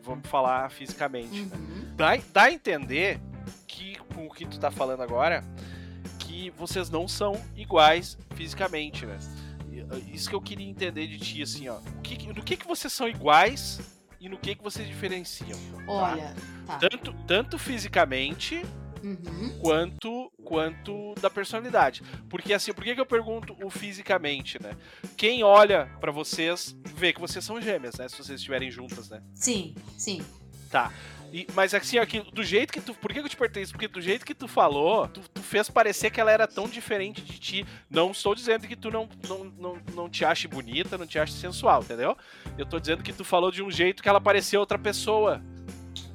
[0.03, 1.41] vamos falar fisicamente.
[1.41, 1.55] né?
[1.57, 1.95] Uhum.
[1.95, 3.19] Dá, dá a entender
[3.67, 5.43] que, com o que tu tá falando agora,
[6.19, 9.17] que vocês não são iguais fisicamente, né?
[10.13, 11.77] Isso que eu queria entender de ti, assim, ó.
[11.77, 13.79] O que, do que, que vocês são iguais
[14.19, 15.57] e no que, que vocês diferenciam?
[15.87, 16.35] Olha,
[16.67, 16.77] tá.
[16.77, 18.63] Tanto, tanto fisicamente
[19.03, 19.59] Uhum.
[19.61, 22.01] quanto quanto da personalidade.
[22.29, 24.75] Porque assim, por que, que eu pergunto o fisicamente, né?
[25.15, 28.07] Quem olha pra vocês vê que vocês são gêmeas, né?
[28.09, 29.21] Se vocês estiverem juntas, né?
[29.35, 30.21] Sim, sim.
[30.71, 30.91] Tá.
[31.31, 32.93] E- mas assim, aqui, do jeito que tu.
[32.95, 33.71] Por que, eu te perguntei isso?
[33.71, 37.21] Porque do jeito que tu falou, tu, tu fez parecer que ela era tão diferente
[37.21, 37.65] de ti.
[37.89, 41.33] Não estou dizendo que tu não, não, não, não te ache bonita, não te ache
[41.33, 42.17] sensual, entendeu?
[42.57, 45.41] Eu tô dizendo que tu falou de um jeito que ela parecia outra pessoa.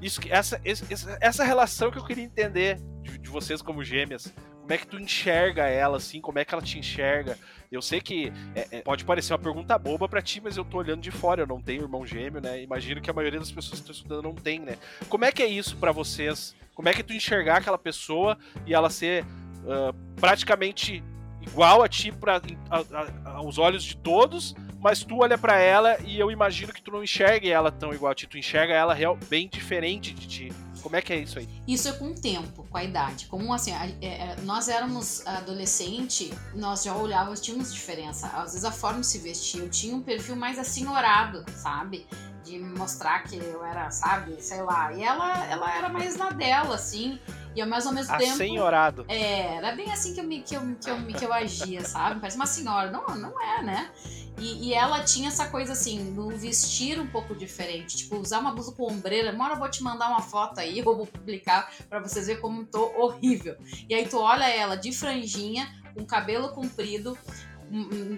[0.04, 4.32] Isso, essa, essa, essa relação que eu queria entender de, de vocês como gêmeas.
[4.60, 6.20] Como é que tu enxerga ela, assim?
[6.20, 7.38] Como é que ela te enxerga?
[7.70, 10.78] Eu sei que é, é, pode parecer uma pergunta boba pra ti, mas eu tô
[10.78, 11.42] olhando de fora.
[11.42, 12.62] Eu não tenho irmão gêmeo, né?
[12.62, 14.76] Imagino que a maioria das pessoas que estão estudando não tem, né?
[15.08, 16.54] Como é que é isso pra vocês?
[16.74, 19.24] Como é que tu enxergar aquela pessoa e ela ser
[19.68, 21.02] ah, praticamente
[21.42, 22.40] igual a ti pra,
[22.70, 22.78] a-
[23.24, 26.90] a- aos olhos de todos, mas tu olha pra ela e eu imagino que tu
[26.90, 30.52] não enxergue ela tão igual a ti, tu enxerga ela real, bem diferente de ti.
[30.82, 31.48] Como é que é isso aí?
[31.66, 33.24] Isso é com o tempo, com a idade.
[33.28, 38.26] Como assim, é, é, nós éramos adolescente, nós já olhávamos, tínhamos diferença.
[38.26, 42.06] Às vezes a forma de se vestir, eu tinha um perfil mais assenhorado, sabe?
[42.44, 44.92] De mostrar que eu era, sabe, sei lá.
[44.92, 47.18] E ela, ela era mais na dela, assim.
[47.54, 48.36] E ao mais ao mesmo tempo.
[48.36, 49.04] Senhorado.
[49.08, 52.20] É, era bem assim que eu, me, que, eu, que, eu, que eu agia, sabe?
[52.20, 52.90] Parece uma senhora.
[52.90, 53.90] Não, não é, né?
[54.38, 57.96] E, e, ela tinha essa coisa assim, no vestir um pouco diferente.
[57.96, 59.32] Tipo, usar uma blusa com ombreira.
[59.32, 62.42] Uma hora eu vou te mandar uma foto aí, eu vou publicar para vocês verem
[62.42, 63.56] como tô horrível.
[63.88, 67.16] E aí tu olha ela de franjinha, com cabelo comprido,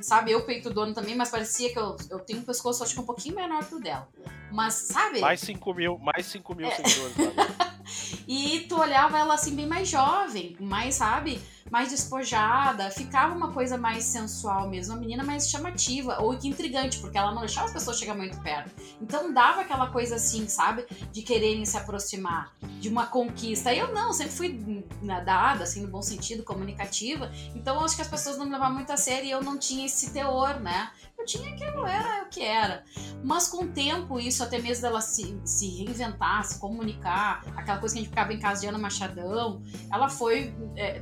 [0.03, 3.01] sabe, eu peito dono também, mas parecia que eu, eu tenho um pescoço acho que
[3.01, 4.09] um pouquinho menor que o dela.
[4.53, 5.21] Mas, sabe?
[5.21, 6.71] Mais 5 mil, mais 5 mil é.
[6.71, 7.17] seguidores.
[8.27, 11.41] e tu olhava ela assim, bem mais jovem, mais, sabe?
[11.71, 16.99] mais despojada, ficava uma coisa mais sensual mesmo, uma menina mais chamativa ou que intrigante,
[16.99, 18.71] porque ela não deixava as pessoas chegar muito perto.
[19.01, 23.75] Então dava aquela coisa assim, sabe, de quererem se aproximar, de uma conquista.
[23.75, 27.31] Eu não, sempre fui nadada, assim, no bom sentido, comunicativa.
[27.55, 29.87] Então acho que as pessoas não me levavam muito a sério e eu não tinha
[29.87, 30.91] esse teor, né?
[31.27, 32.85] Tinha que eu era o que era.
[33.23, 37.95] Mas com o tempo, isso até mesmo dela se, se reinventar, se comunicar, aquela coisa
[37.95, 39.63] que a gente ficava em casa de Ana Machadão,
[39.93, 40.55] ela foi.
[40.77, 41.01] É,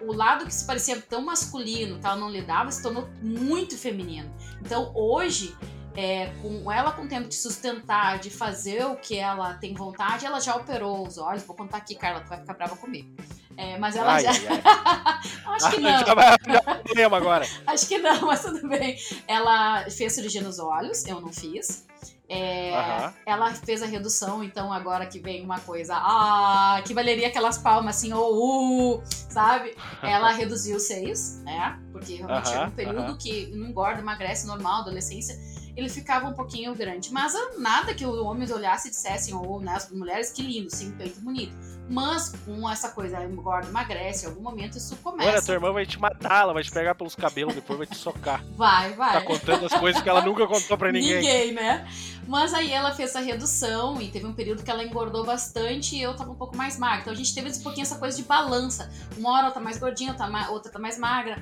[0.00, 4.34] o lado que se parecia tão masculino, que ela não lidava, se tornou muito feminino.
[4.60, 5.56] Então hoje,
[5.94, 10.26] é, com ela com o tempo de sustentar, de fazer o que ela tem vontade,
[10.26, 11.42] ela já operou os olhos.
[11.44, 13.14] Vou contar aqui, Carla, tu vai ficar brava comigo.
[13.62, 14.30] É, mas ela ai, já.
[14.30, 15.20] Ai.
[15.54, 16.04] Acho que não.
[16.04, 16.36] Já vai
[16.82, 17.46] problema agora.
[17.66, 18.96] Acho que não, mas tudo bem.
[19.28, 21.86] Ela fez cirurgia nos olhos, eu não fiz.
[22.28, 23.12] É, uhum.
[23.26, 27.96] Ela fez a redução, então agora que vem uma coisa, ah, que valeria aquelas palmas
[27.96, 29.76] assim, ou oh, uh, sabe?
[30.02, 31.78] Ela reduziu os seios, né?
[31.92, 32.54] Porque realmente uhum.
[32.54, 33.18] é um período uhum.
[33.18, 35.38] que não engorda, emagrece normal, adolescência
[35.76, 37.12] ele ficava um pouquinho grande.
[37.12, 40.92] Mas nada que o homem olhasse e dissessem, ou né, as mulheres, que lindo, sim,
[40.92, 41.56] peito bonito.
[41.88, 45.28] Mas com essa coisa, engorda, emagrece, em algum momento isso começa.
[45.28, 47.96] Olha, tua irmã vai te matar, ela vai te pegar pelos cabelos, depois vai te
[47.96, 48.42] socar.
[48.56, 49.12] Vai, vai.
[49.14, 51.16] Tá contando as coisas que ela nunca contou pra ninguém.
[51.16, 51.86] Ninguém, né?
[52.26, 56.02] Mas aí ela fez a redução e teve um período que ela engordou bastante e
[56.02, 57.00] eu tava um pouco mais magra.
[57.00, 58.90] Então a gente teve um pouquinho essa coisa de balança.
[59.16, 60.14] Uma hora ela tá mais gordinha,
[60.50, 61.40] outra tá mais magra.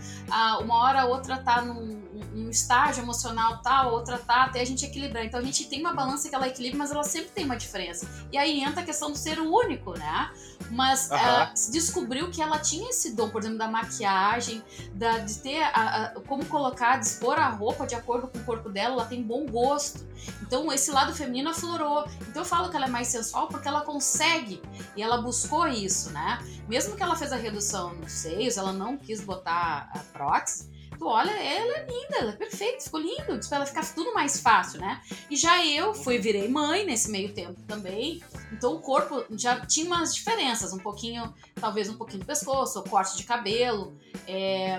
[0.61, 2.01] Uma hora a outra tá num,
[2.33, 5.25] num estágio emocional tal, outra tá, até a gente equilibrar.
[5.25, 8.09] Então a gente tem uma balança que ela equilibra, mas ela sempre tem uma diferença.
[8.33, 10.30] E aí entra a questão do ser único, né?
[10.71, 14.63] Mas ela se descobriu que ela tinha esse dom, por exemplo, da maquiagem,
[14.95, 18.69] da, de ter a, a, como colocar, dispor a roupa de acordo com o corpo
[18.69, 20.09] dela, ela tem bom gosto.
[20.43, 22.07] Então esse lado feminino aflorou.
[22.29, 24.63] Então eu falo que ela é mais sensual porque ela consegue
[24.97, 26.39] e ela buscou isso, né?
[26.69, 31.07] Mesmo que ela fez a redução nos seios, ela não quis botar a prótese, tu
[31.07, 34.79] olha, ela é linda, ela é perfeita, ficou lindo, para ela ficar tudo mais fácil,
[34.79, 35.01] né?
[35.31, 39.87] E já eu fui, virei mãe nesse meio tempo também, então o corpo já tinha
[39.87, 44.79] umas diferenças, um pouquinho, talvez um pouquinho do pescoço, corte de cabelo, é,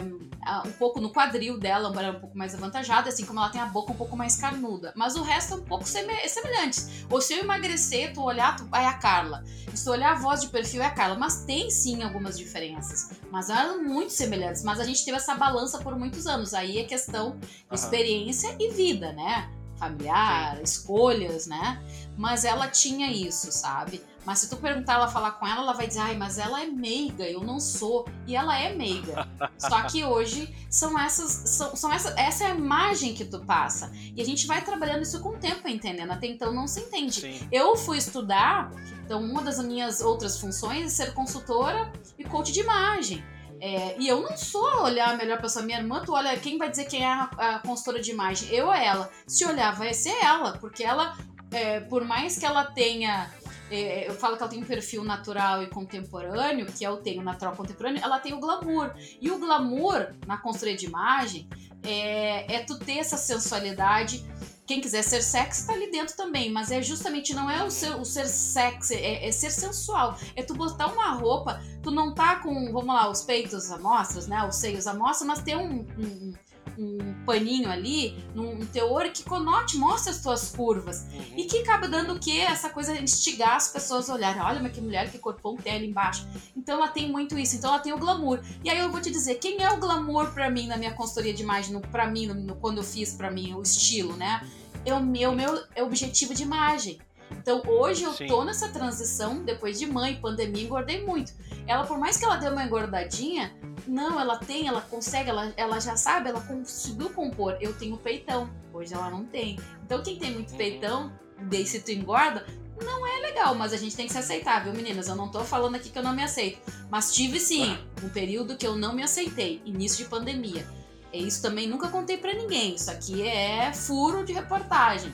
[0.66, 3.66] um pouco no quadril dela, era um pouco mais avantajada, assim como ela tem a
[3.66, 7.06] boca um pouco mais carnuda, mas o resto é um pouco semelhante.
[7.10, 9.44] Ou se eu emagrecer, tu olhar, tu, é a Carla.
[9.74, 13.12] Se tu olhar a voz de perfil, é a Carla, mas tem sim algumas diferenças,
[13.32, 16.54] mas eram muito semelhantes, mas a gente teve essa balança por muito muitos anos.
[16.54, 19.50] Aí é questão de experiência e vida, né?
[19.78, 20.64] Familiar, Sim.
[20.64, 21.82] escolhas, né?
[22.18, 24.02] Mas ela tinha isso, sabe?
[24.24, 26.68] Mas se tu perguntar ela falar com ela, ela vai dizer, ai, mas ela é
[26.68, 28.08] meiga, eu não sou.
[28.28, 29.28] E ela é meiga.
[29.58, 33.92] Só que hoje são essas, são, são essa, essa é a imagem que tu passa.
[34.16, 36.12] E a gente vai trabalhando isso com o tempo, entendendo?
[36.12, 37.22] Até então não se entende.
[37.22, 37.48] Sim.
[37.52, 38.72] Eu fui estudar,
[39.04, 43.24] então uma das minhas outras funções é ser consultora e coach de imagem.
[43.62, 45.64] É, e eu não sou olhar a melhor pessoa.
[45.64, 48.50] Minha irmã, tu olha, quem vai dizer quem é a, a consultora de imagem?
[48.50, 49.08] Eu ou ela?
[49.28, 51.16] Se olhar, vai ser ela, porque ela,
[51.52, 53.30] é, por mais que ela tenha.
[53.70, 57.56] É, eu falo que ela tem um perfil natural e contemporâneo, que eu tenho natural
[57.56, 58.96] contemporâneo, ela tem o glamour.
[59.22, 61.48] E o glamour, na consultoria de imagem,
[61.84, 64.26] é, é tu ter essa sensualidade
[64.72, 67.94] quem quiser ser sexy tá ali dentro também, mas é justamente não é o ser,
[67.98, 70.18] o ser sexy, é, é, ser sensual.
[70.34, 74.48] É tu botar uma roupa, tu não tá com, vamos lá, os peitos amostras, né?
[74.48, 76.34] Os seios amostras, mas ter um, um
[76.78, 81.06] um paninho ali, num teor que conote, mostra as tuas curvas.
[81.12, 81.38] Uhum.
[81.38, 82.40] E que acaba dando o quê?
[82.48, 84.42] Essa coisa de instigar as pessoas a olharem.
[84.42, 86.28] Olha, mas que mulher, que corpão tem ali embaixo.
[86.56, 87.56] Então ela tem muito isso.
[87.56, 88.40] Então ela tem o glamour.
[88.64, 91.34] E aí eu vou te dizer, quem é o glamour para mim na minha consultoria
[91.34, 94.42] de imagem, para mim, no, no, quando eu fiz para mim o estilo, né?
[94.86, 97.00] É o meu, meu é objetivo de imagem.
[97.32, 98.28] Então hoje eu Sim.
[98.28, 101.34] tô nessa transição, depois de mãe, pandemia, engordei muito.
[101.66, 103.56] Ela, por mais que ela deu uma engordadinha,
[103.88, 107.58] não, ela tem, ela consegue, ela, ela já sabe, ela conseguiu compor.
[107.62, 109.60] Eu tenho peitão, hoje ela não tem.
[109.86, 110.58] Então quem tem muito uhum.
[110.58, 111.12] peitão,
[111.50, 112.46] daí se tu engorda,
[112.84, 115.08] não é legal, mas a gente tem que se aceitar, viu, meninas?
[115.08, 116.60] Eu não tô falando aqui que eu não me aceito.
[116.90, 120.66] Mas tive sim um período que eu não me aceitei, início de pandemia.
[121.14, 122.76] Isso também nunca contei para ninguém.
[122.76, 125.12] Isso aqui é furo de reportagem.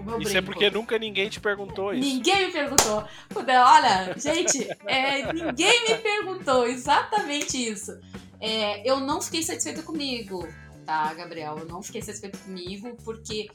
[0.00, 0.36] Isso brinco.
[0.36, 2.08] é porque nunca ninguém te perguntou isso.
[2.08, 3.04] Ninguém me perguntou.
[3.36, 7.98] Olha, gente, é, ninguém me perguntou exatamente isso.
[8.40, 10.46] É, eu não fiquei satisfeita comigo,
[10.86, 11.58] tá, Gabriel?
[11.58, 13.50] Eu não fiquei satisfeita comigo porque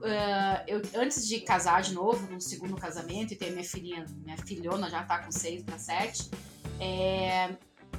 [0.00, 4.36] uh, eu, antes de casar de novo, no segundo casamento, e ter minha filhinha, minha
[4.38, 6.30] filhona já tá com seis para sete,
[6.78, 7.50] é,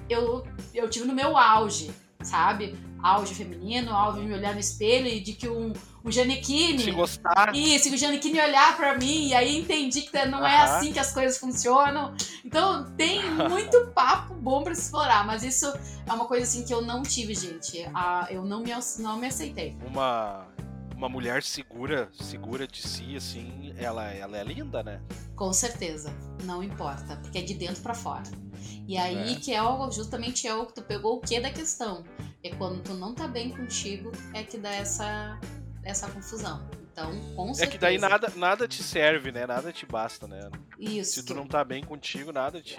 [0.10, 1.92] eu, eu tive no meu auge,
[2.24, 2.78] sabe?
[3.02, 5.74] Auge feminino, auge de me olhar no espelho e de que um,
[6.06, 6.80] um Janequine.
[6.80, 7.56] Se gostar.
[7.56, 11.00] Isso, e o Janequine olhar pra mim, e aí entendi que não é assim que
[11.00, 12.14] as coisas funcionam.
[12.46, 15.72] Então tem muito papo bom pra se explorar, mas isso
[16.06, 17.88] é uma coisa assim que eu não tive, gente.
[17.94, 19.76] Ah, eu não me, não me aceitei.
[19.88, 20.46] Uma,
[21.02, 25.02] uma mulher segura, segura de si, assim, ela, ela é linda, né?
[25.36, 28.22] Com certeza, não importa, porque é de dentro pra fora.
[28.88, 29.36] E aí É.
[29.38, 32.04] que é o, justamente é o que tu pegou o que da questão.
[32.44, 35.40] É quando tu não tá bem contigo, é que dá essa,
[35.84, 36.70] essa confusão.
[36.92, 37.64] Então, com certeza.
[37.64, 39.48] É que daí nada, nada te serve, né?
[39.48, 40.52] Nada te basta, né?
[40.78, 41.14] Isso.
[41.14, 42.78] Se tu não tá bem contigo, nada te.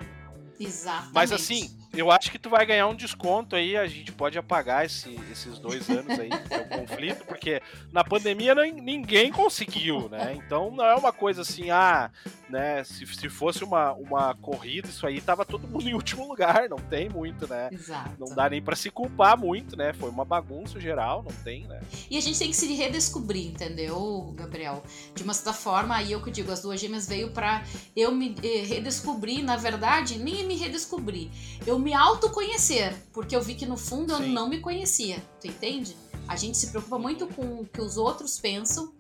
[0.64, 1.12] Exatamente.
[1.14, 4.84] Mas assim, eu acho que tu vai ganhar um desconto aí, a gente pode apagar
[4.86, 7.60] esse- esses dois anos aí, que é o conflito, porque
[7.92, 10.34] na pandemia nem- ninguém conseguiu, né?
[10.36, 12.10] Então não é uma coisa assim, ah,
[12.48, 12.82] né?
[12.84, 16.78] Se, se fosse uma, uma corrida, isso aí tava todo mundo em último lugar, não
[16.78, 17.68] tem muito, né?
[17.72, 18.10] Exato.
[18.18, 19.92] Não dá nem pra se culpar muito, né?
[19.92, 21.80] Foi uma bagunça geral, não tem, né?
[22.10, 24.82] E a gente tem que se redescobrir, entendeu, Gabriel?
[25.14, 27.62] De uma certa forma, aí eu que digo, as duas gêmeas veio pra
[27.96, 31.30] eu me eh, redescobrir, na verdade, nem me redescobrir,
[31.66, 34.32] eu me autoconhecer, porque eu vi que no fundo eu Sim.
[34.32, 35.96] não me conhecia, tu entende?
[36.28, 38.92] A gente se preocupa muito com o que os outros pensam,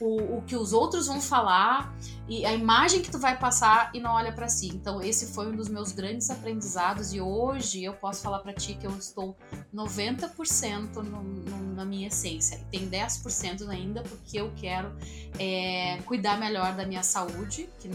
[0.00, 1.94] o, o que os outros vão falar
[2.28, 4.68] e a imagem que tu vai passar e não olha pra si.
[4.68, 8.74] Então esse foi um dos meus grandes aprendizados e hoje eu posso falar pra ti
[8.74, 9.36] que eu estou
[9.72, 12.56] 90% no, no, na minha essência.
[12.72, 14.92] E tem 10% ainda porque eu quero
[15.38, 17.88] é, cuidar melhor da minha saúde, que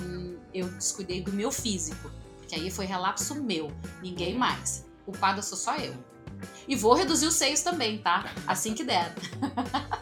[0.53, 2.09] eu descuidei do meu físico.
[2.47, 3.69] Porque aí foi relapso meu,
[4.01, 4.85] ninguém mais.
[5.03, 5.93] Culpada sou só eu.
[6.65, 8.31] E vou reduzir os seios também, tá?
[8.47, 9.13] Assim que der.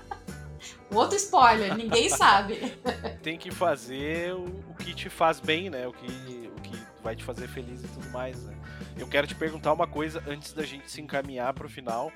[0.93, 2.77] Outro spoiler, ninguém sabe.
[3.23, 5.87] Tem que fazer o, o que te faz bem, né?
[5.87, 6.05] O que,
[6.55, 8.55] o que vai te fazer feliz e tudo mais, né?
[8.95, 12.11] Eu quero te perguntar uma coisa antes da gente se encaminhar pro final,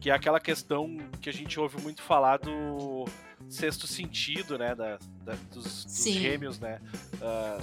[0.00, 3.04] que é aquela questão que a gente ouve muito falar do
[3.46, 4.74] sexto sentido, né?
[4.74, 6.80] Da, da- dos, dos gêmeos, né?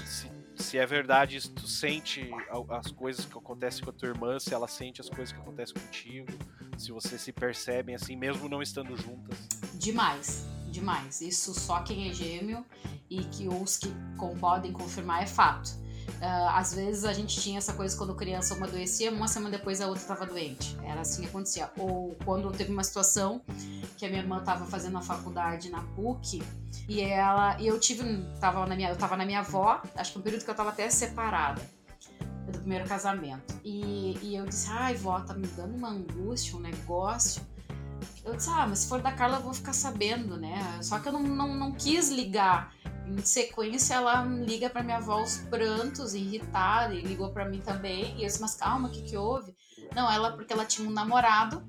[0.05, 2.29] Se, se é verdade, se tu sente
[2.69, 5.75] as coisas que acontecem com a tua irmã, se ela sente as coisas que acontecem
[5.75, 6.31] contigo,
[6.77, 9.37] se vocês se percebem assim, mesmo não estando juntas.
[9.75, 11.21] Demais, demais.
[11.21, 12.65] Isso só quem é gêmeo
[13.09, 13.93] e que os que
[14.39, 15.83] podem confirmar é fato.
[16.21, 19.81] Ah, às vezes a gente tinha essa coisa quando criança uma adoecia, uma semana depois
[19.81, 20.77] a outra estava doente.
[20.83, 21.69] Era assim que acontecia.
[21.77, 23.41] Ou quando teve uma situação
[24.03, 26.43] que a minha irmã estava fazendo a faculdade na PUC
[26.89, 28.03] e ela e eu tive
[28.37, 30.71] tava na minha eu tava na minha avó, acho que um período que eu tava
[30.71, 31.61] até separada
[32.51, 33.57] do primeiro casamento.
[33.63, 37.41] E, e eu disse: "Ai, vó, tá me dando uma angústia, um negócio".
[38.25, 40.57] Eu disse, ah, mas se for da Carla eu vou ficar sabendo, né?
[40.81, 42.73] Só que eu não, não, não quis ligar.
[43.07, 48.17] Em sequência, ela liga pra minha avó aos prantos, irritada, e ligou pra mim também.
[48.17, 49.55] E eu disse, mas calma, o que que houve?
[49.93, 51.63] Não, ela, porque ela tinha um namorado,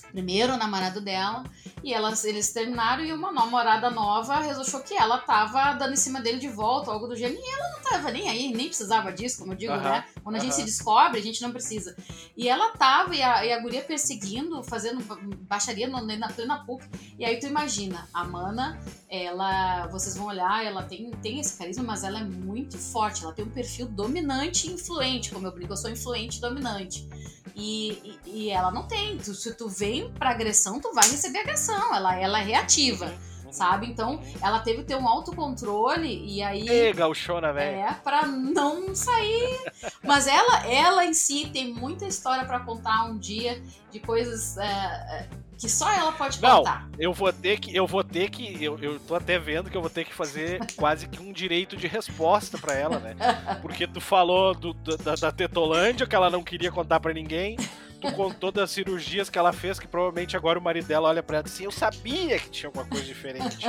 [0.00, 1.44] primeiro namorado dela,
[1.82, 6.20] e elas, eles terminaram e uma namorada nova achou que ela tava dando em cima
[6.20, 9.38] dele de volta, algo do gênero, e ela não tava nem aí, nem precisava disso,
[9.38, 10.04] como eu digo, né?
[10.22, 11.96] Quando a gente se descobre, a gente não precisa.
[12.36, 16.64] E ela tava, e a, e a guria perseguindo, fazendo ba- baixaria no- na plena
[16.64, 16.84] PUC.
[17.18, 18.78] E aí tu imagina, a Mana,
[19.08, 23.32] ela, vocês vão olhar, ela tem, tem esse carisma, mas ela é muito forte, ela
[23.32, 27.08] tem um perfil dominante e influente, como eu brinco, eu sou influente e dominante.
[27.56, 31.40] E, e, e ela não tem, tu- se tu vem pra agressão, tu vai receber
[31.40, 33.12] agressão, ela, ela é reativa,
[33.50, 33.86] sabe?
[33.86, 36.68] Então, ela teve que ter um autocontrole e aí...
[36.68, 37.78] Ê, gauchona, velho.
[37.78, 39.60] É, pra não sair.
[40.04, 43.60] Mas ela, ela em si tem muita história pra contar um dia
[43.90, 45.28] de coisas é, é,
[45.58, 46.58] que só ela pode Não.
[46.58, 46.88] contar.
[46.96, 49.80] Eu vou ter que, eu vou ter que, eu, eu tô até vendo que eu
[49.80, 53.16] vou ter que fazer quase que um direito de resposta pra ela, né?
[53.60, 57.56] Porque tu falou do- da, da Tetolândia, que ela não queria contar pra ninguém.
[58.00, 61.38] Tu contou das cirurgias que ela fez, que provavelmente agora o marido dela olha pra
[61.38, 63.66] ela assim, eu sabia que tinha alguma coisa diferente.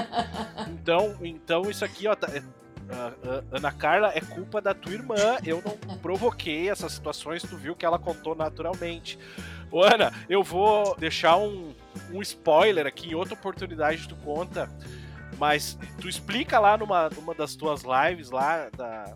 [0.69, 2.43] Então, então isso aqui, ó, tá- é-
[3.51, 5.15] Ana Carla, é culpa da tua irmã.
[5.45, 9.17] Eu não provoquei essas situações, tu viu que ela contou naturalmente.
[9.71, 11.73] Ô, Ana, eu vou deixar um,
[12.11, 14.69] um spoiler aqui, em outra oportunidade tu conta,
[15.37, 19.13] mas tu explica lá numa, numa das tuas lives lá da,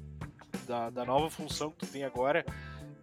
[0.66, 2.46] da, da nova função que tu tem agora.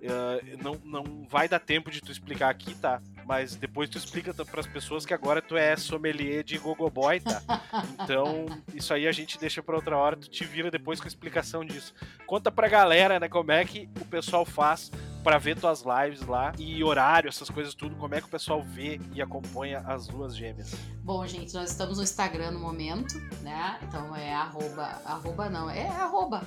[0.02, 3.00] Eh, não, não vai dar tempo de tu explicar aqui, tá?
[3.26, 7.42] mas depois tu explica para as pessoas que agora tu é sommelier de gogoboy, tá?
[8.02, 11.08] Então, isso aí a gente deixa para outra hora, tu te vira depois com a
[11.08, 11.94] explicação disso.
[12.26, 14.90] Conta pra galera, né, como é que o pessoal faz
[15.22, 18.62] para ver tuas lives lá e horário, essas coisas tudo, como é que o pessoal
[18.62, 20.74] vê e acompanha as duas gêmeas?
[21.02, 23.78] Bom, gente, nós estamos no Instagram no momento, né?
[23.82, 26.42] Então é arroba, arroba não, é arroba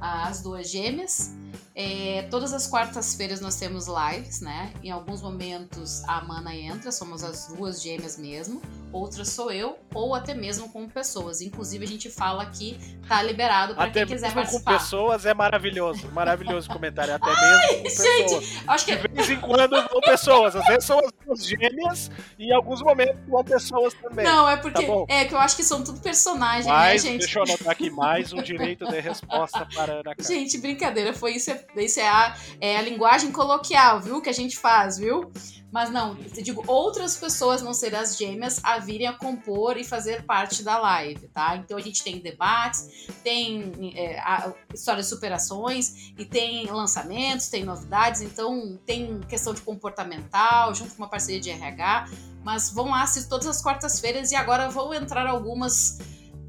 [0.00, 1.34] as duas gêmeas.
[1.74, 4.72] É, todas as quartas-feiras nós temos lives, né?
[4.82, 8.60] Em alguns momentos a Mana entra, somos as duas gêmeas mesmo.
[8.92, 11.42] Outras sou eu, ou até mesmo com pessoas.
[11.42, 14.72] Inclusive, a gente fala que tá liberado para quem quiser participar.
[14.72, 16.10] com pessoas é maravilhoso.
[16.10, 17.14] Maravilhoso comentário.
[17.14, 18.62] Até Ai, mesmo com gente, pessoas.
[18.66, 18.96] Acho que...
[18.96, 20.56] De vez em quando vão pessoas.
[20.56, 24.24] Às vezes são as duas gêmeas e em alguns momentos vão pessoas também.
[24.24, 27.20] Não, é porque tá é que eu acho que são tudo personagens, mais, né, gente?
[27.20, 30.22] Deixa eu anotar aqui mais um direito de resposta para Ana Carla.
[30.22, 31.12] Gente, brincadeira.
[31.12, 31.50] Foi isso.
[31.76, 34.22] Isso é a, é a linguagem coloquial, viu?
[34.22, 35.30] Que a gente faz, viu?
[35.70, 39.84] Mas não, eu digo outras pessoas, não ser as gêmeas, a virem a compor e
[39.84, 41.56] fazer parte da live, tá?
[41.56, 47.64] Então a gente tem debates, tem é, a, histórias de superações e tem lançamentos, tem
[47.64, 52.08] novidades, então tem questão de comportamental, junto com uma parceria de RH.
[52.42, 55.98] Mas vão lá, assistir todas as quartas-feiras e agora vão entrar algumas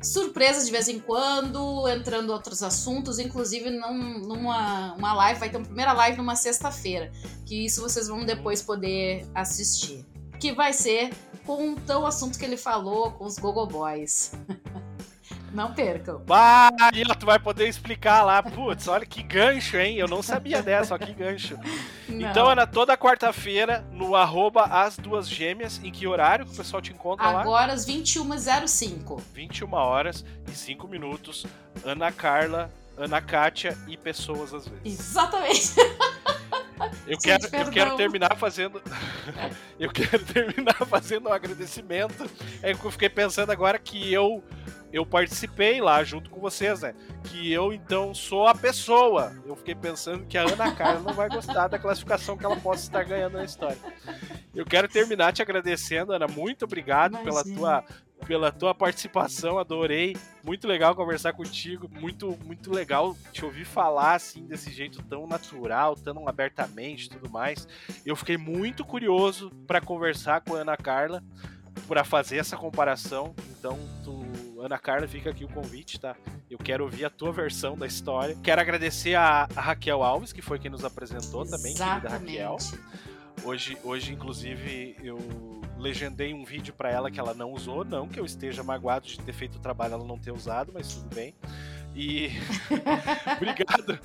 [0.01, 5.57] surpresas de vez em quando, entrando outros assuntos, inclusive num, numa uma live, vai ter
[5.57, 7.11] uma primeira live numa sexta-feira,
[7.45, 10.05] que isso vocês vão depois poder assistir.
[10.39, 11.11] Que vai ser
[11.45, 14.31] com o assunto que ele falou com os Gogo Boys.
[15.51, 16.21] Não percam.
[16.25, 16.69] Bah,
[17.19, 18.41] tu vai poder explicar lá.
[18.41, 19.97] Putz, olha que gancho, hein?
[19.97, 21.57] Eu não sabia dessa, ó, que gancho.
[22.07, 22.29] Não.
[22.29, 26.81] Então, Ana, toda quarta-feira, no arroba as duas gêmeas, em que horário que o pessoal
[26.81, 27.41] te encontra Agora, lá?
[27.41, 29.21] Agora, às 21h05.
[29.33, 31.45] 21 horas e 5 minutos.
[31.83, 34.99] Ana Carla, Ana Kátia e pessoas às vezes.
[34.99, 35.75] Exatamente.
[37.05, 38.81] Eu quero, eu quero terminar fazendo.
[39.79, 42.29] eu quero terminar fazendo um agradecimento.
[42.61, 44.43] É que eu fiquei pensando agora que eu
[44.91, 46.93] eu participei lá junto com vocês, né?
[47.23, 49.33] Que eu então sou a pessoa.
[49.45, 52.83] Eu fiquei pensando que a Ana Carla não vai gostar da classificação que ela possa
[52.83, 53.77] estar ganhando na história.
[54.53, 56.27] Eu quero terminar te agradecendo, Ana.
[56.27, 57.83] Muito obrigado pela tua
[58.27, 60.15] pela tua participação, adorei.
[60.43, 65.95] Muito legal conversar contigo, muito muito legal te ouvir falar assim desse jeito tão natural,
[65.95, 67.67] tão abertamente, tudo mais.
[68.05, 71.23] Eu fiquei muito curioso para conversar com a Ana Carla
[71.87, 73.33] para fazer essa comparação.
[73.51, 74.25] Então, tu
[74.61, 76.15] Ana Carla, fica aqui o convite, tá?
[76.49, 78.35] Eu quero ouvir a tua versão da história.
[78.43, 82.57] Quero agradecer a, a Raquel Alves, que foi quem nos apresentou também, querida Raquel.
[83.43, 85.17] Hoje, hoje, inclusive, eu
[85.77, 87.85] legendei um vídeo para ela que ela não usou.
[87.85, 90.93] Não que eu esteja magoado de ter feito o trabalho ela não ter usado, mas
[90.93, 91.33] tudo bem.
[91.95, 92.29] E
[93.37, 93.99] obrigado.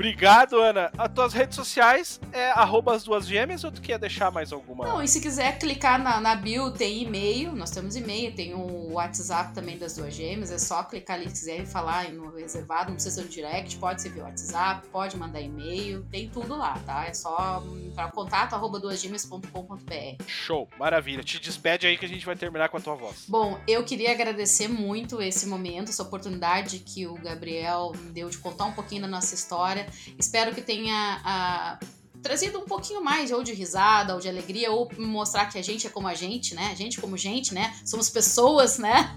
[0.00, 0.90] Obrigado, Ana.
[0.96, 4.86] As tuas redes sociais é arroba as duas gêmeas ou tu quer deixar mais alguma?
[4.86, 8.92] Não, e se quiser clicar na, na bio, tem e-mail, nós temos e-mail, tem o
[8.94, 12.94] WhatsApp também das duas gêmeas, é só clicar ali se quiser falar no reservado, não
[12.94, 17.04] precisa ser no direct, pode ser via WhatsApp, pode mandar e-mail, tem tudo lá, tá?
[17.04, 20.24] É só entrar contato arroba duasgêmeas.com.br.
[20.26, 21.22] Show, maravilha.
[21.22, 23.26] Te despede aí que a gente vai terminar com a tua voz.
[23.28, 28.38] Bom, eu queria agradecer muito esse momento, essa oportunidade que o Gabriel me deu de
[28.38, 29.89] contar um pouquinho da nossa história.
[30.18, 31.78] Espero que tenha a,
[32.22, 35.86] trazido um pouquinho mais ou de risada ou de alegria ou mostrar que a gente
[35.86, 36.68] é como a gente, né?
[36.70, 37.74] A gente como gente, né?
[37.84, 39.12] Somos pessoas, né?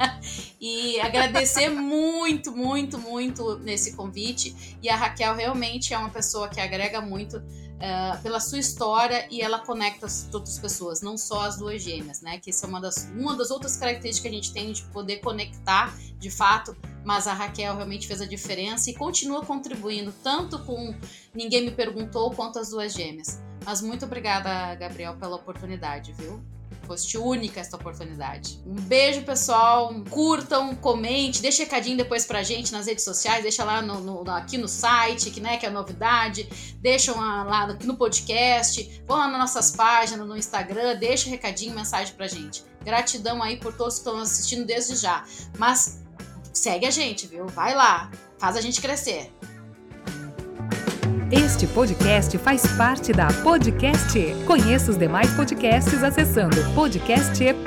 [0.59, 4.77] E agradecer muito, muito, muito nesse convite.
[4.81, 9.41] E a Raquel realmente é uma pessoa que agrega muito uh, pela sua história e
[9.41, 12.39] ela conecta as outras pessoas, não só as duas gêmeas, né?
[12.39, 15.17] Que isso é uma das, uma das outras características que a gente tem de poder
[15.17, 20.95] conectar de fato, mas a Raquel realmente fez a diferença e continua contribuindo tanto com
[21.33, 23.41] Ninguém Me Perguntou quanto as duas gêmeas.
[23.65, 26.43] Mas muito obrigada, Gabriel, pela oportunidade, viu?
[26.85, 28.61] Foste única esta oportunidade.
[28.65, 29.93] Um beijo, pessoal.
[30.09, 34.57] Curtam, comente, deixa recadinho depois pra gente nas redes sociais, deixa lá no, no, aqui
[34.57, 36.47] no site, que, né, que é novidade.
[36.81, 42.13] Deixam lá aqui no podcast, vão lá nas nossas páginas, no Instagram, deixa recadinho, mensagem
[42.15, 42.63] pra gente.
[42.83, 45.23] Gratidão aí por todos que estão assistindo desde já.
[45.57, 46.02] Mas
[46.53, 47.47] segue a gente, viu?
[47.47, 49.31] Vai lá, faz a gente crescer.
[51.31, 54.19] Este podcast faz parte da Podcast.
[54.45, 57.63] Conheça os demais podcasts acessando podcast.com.br.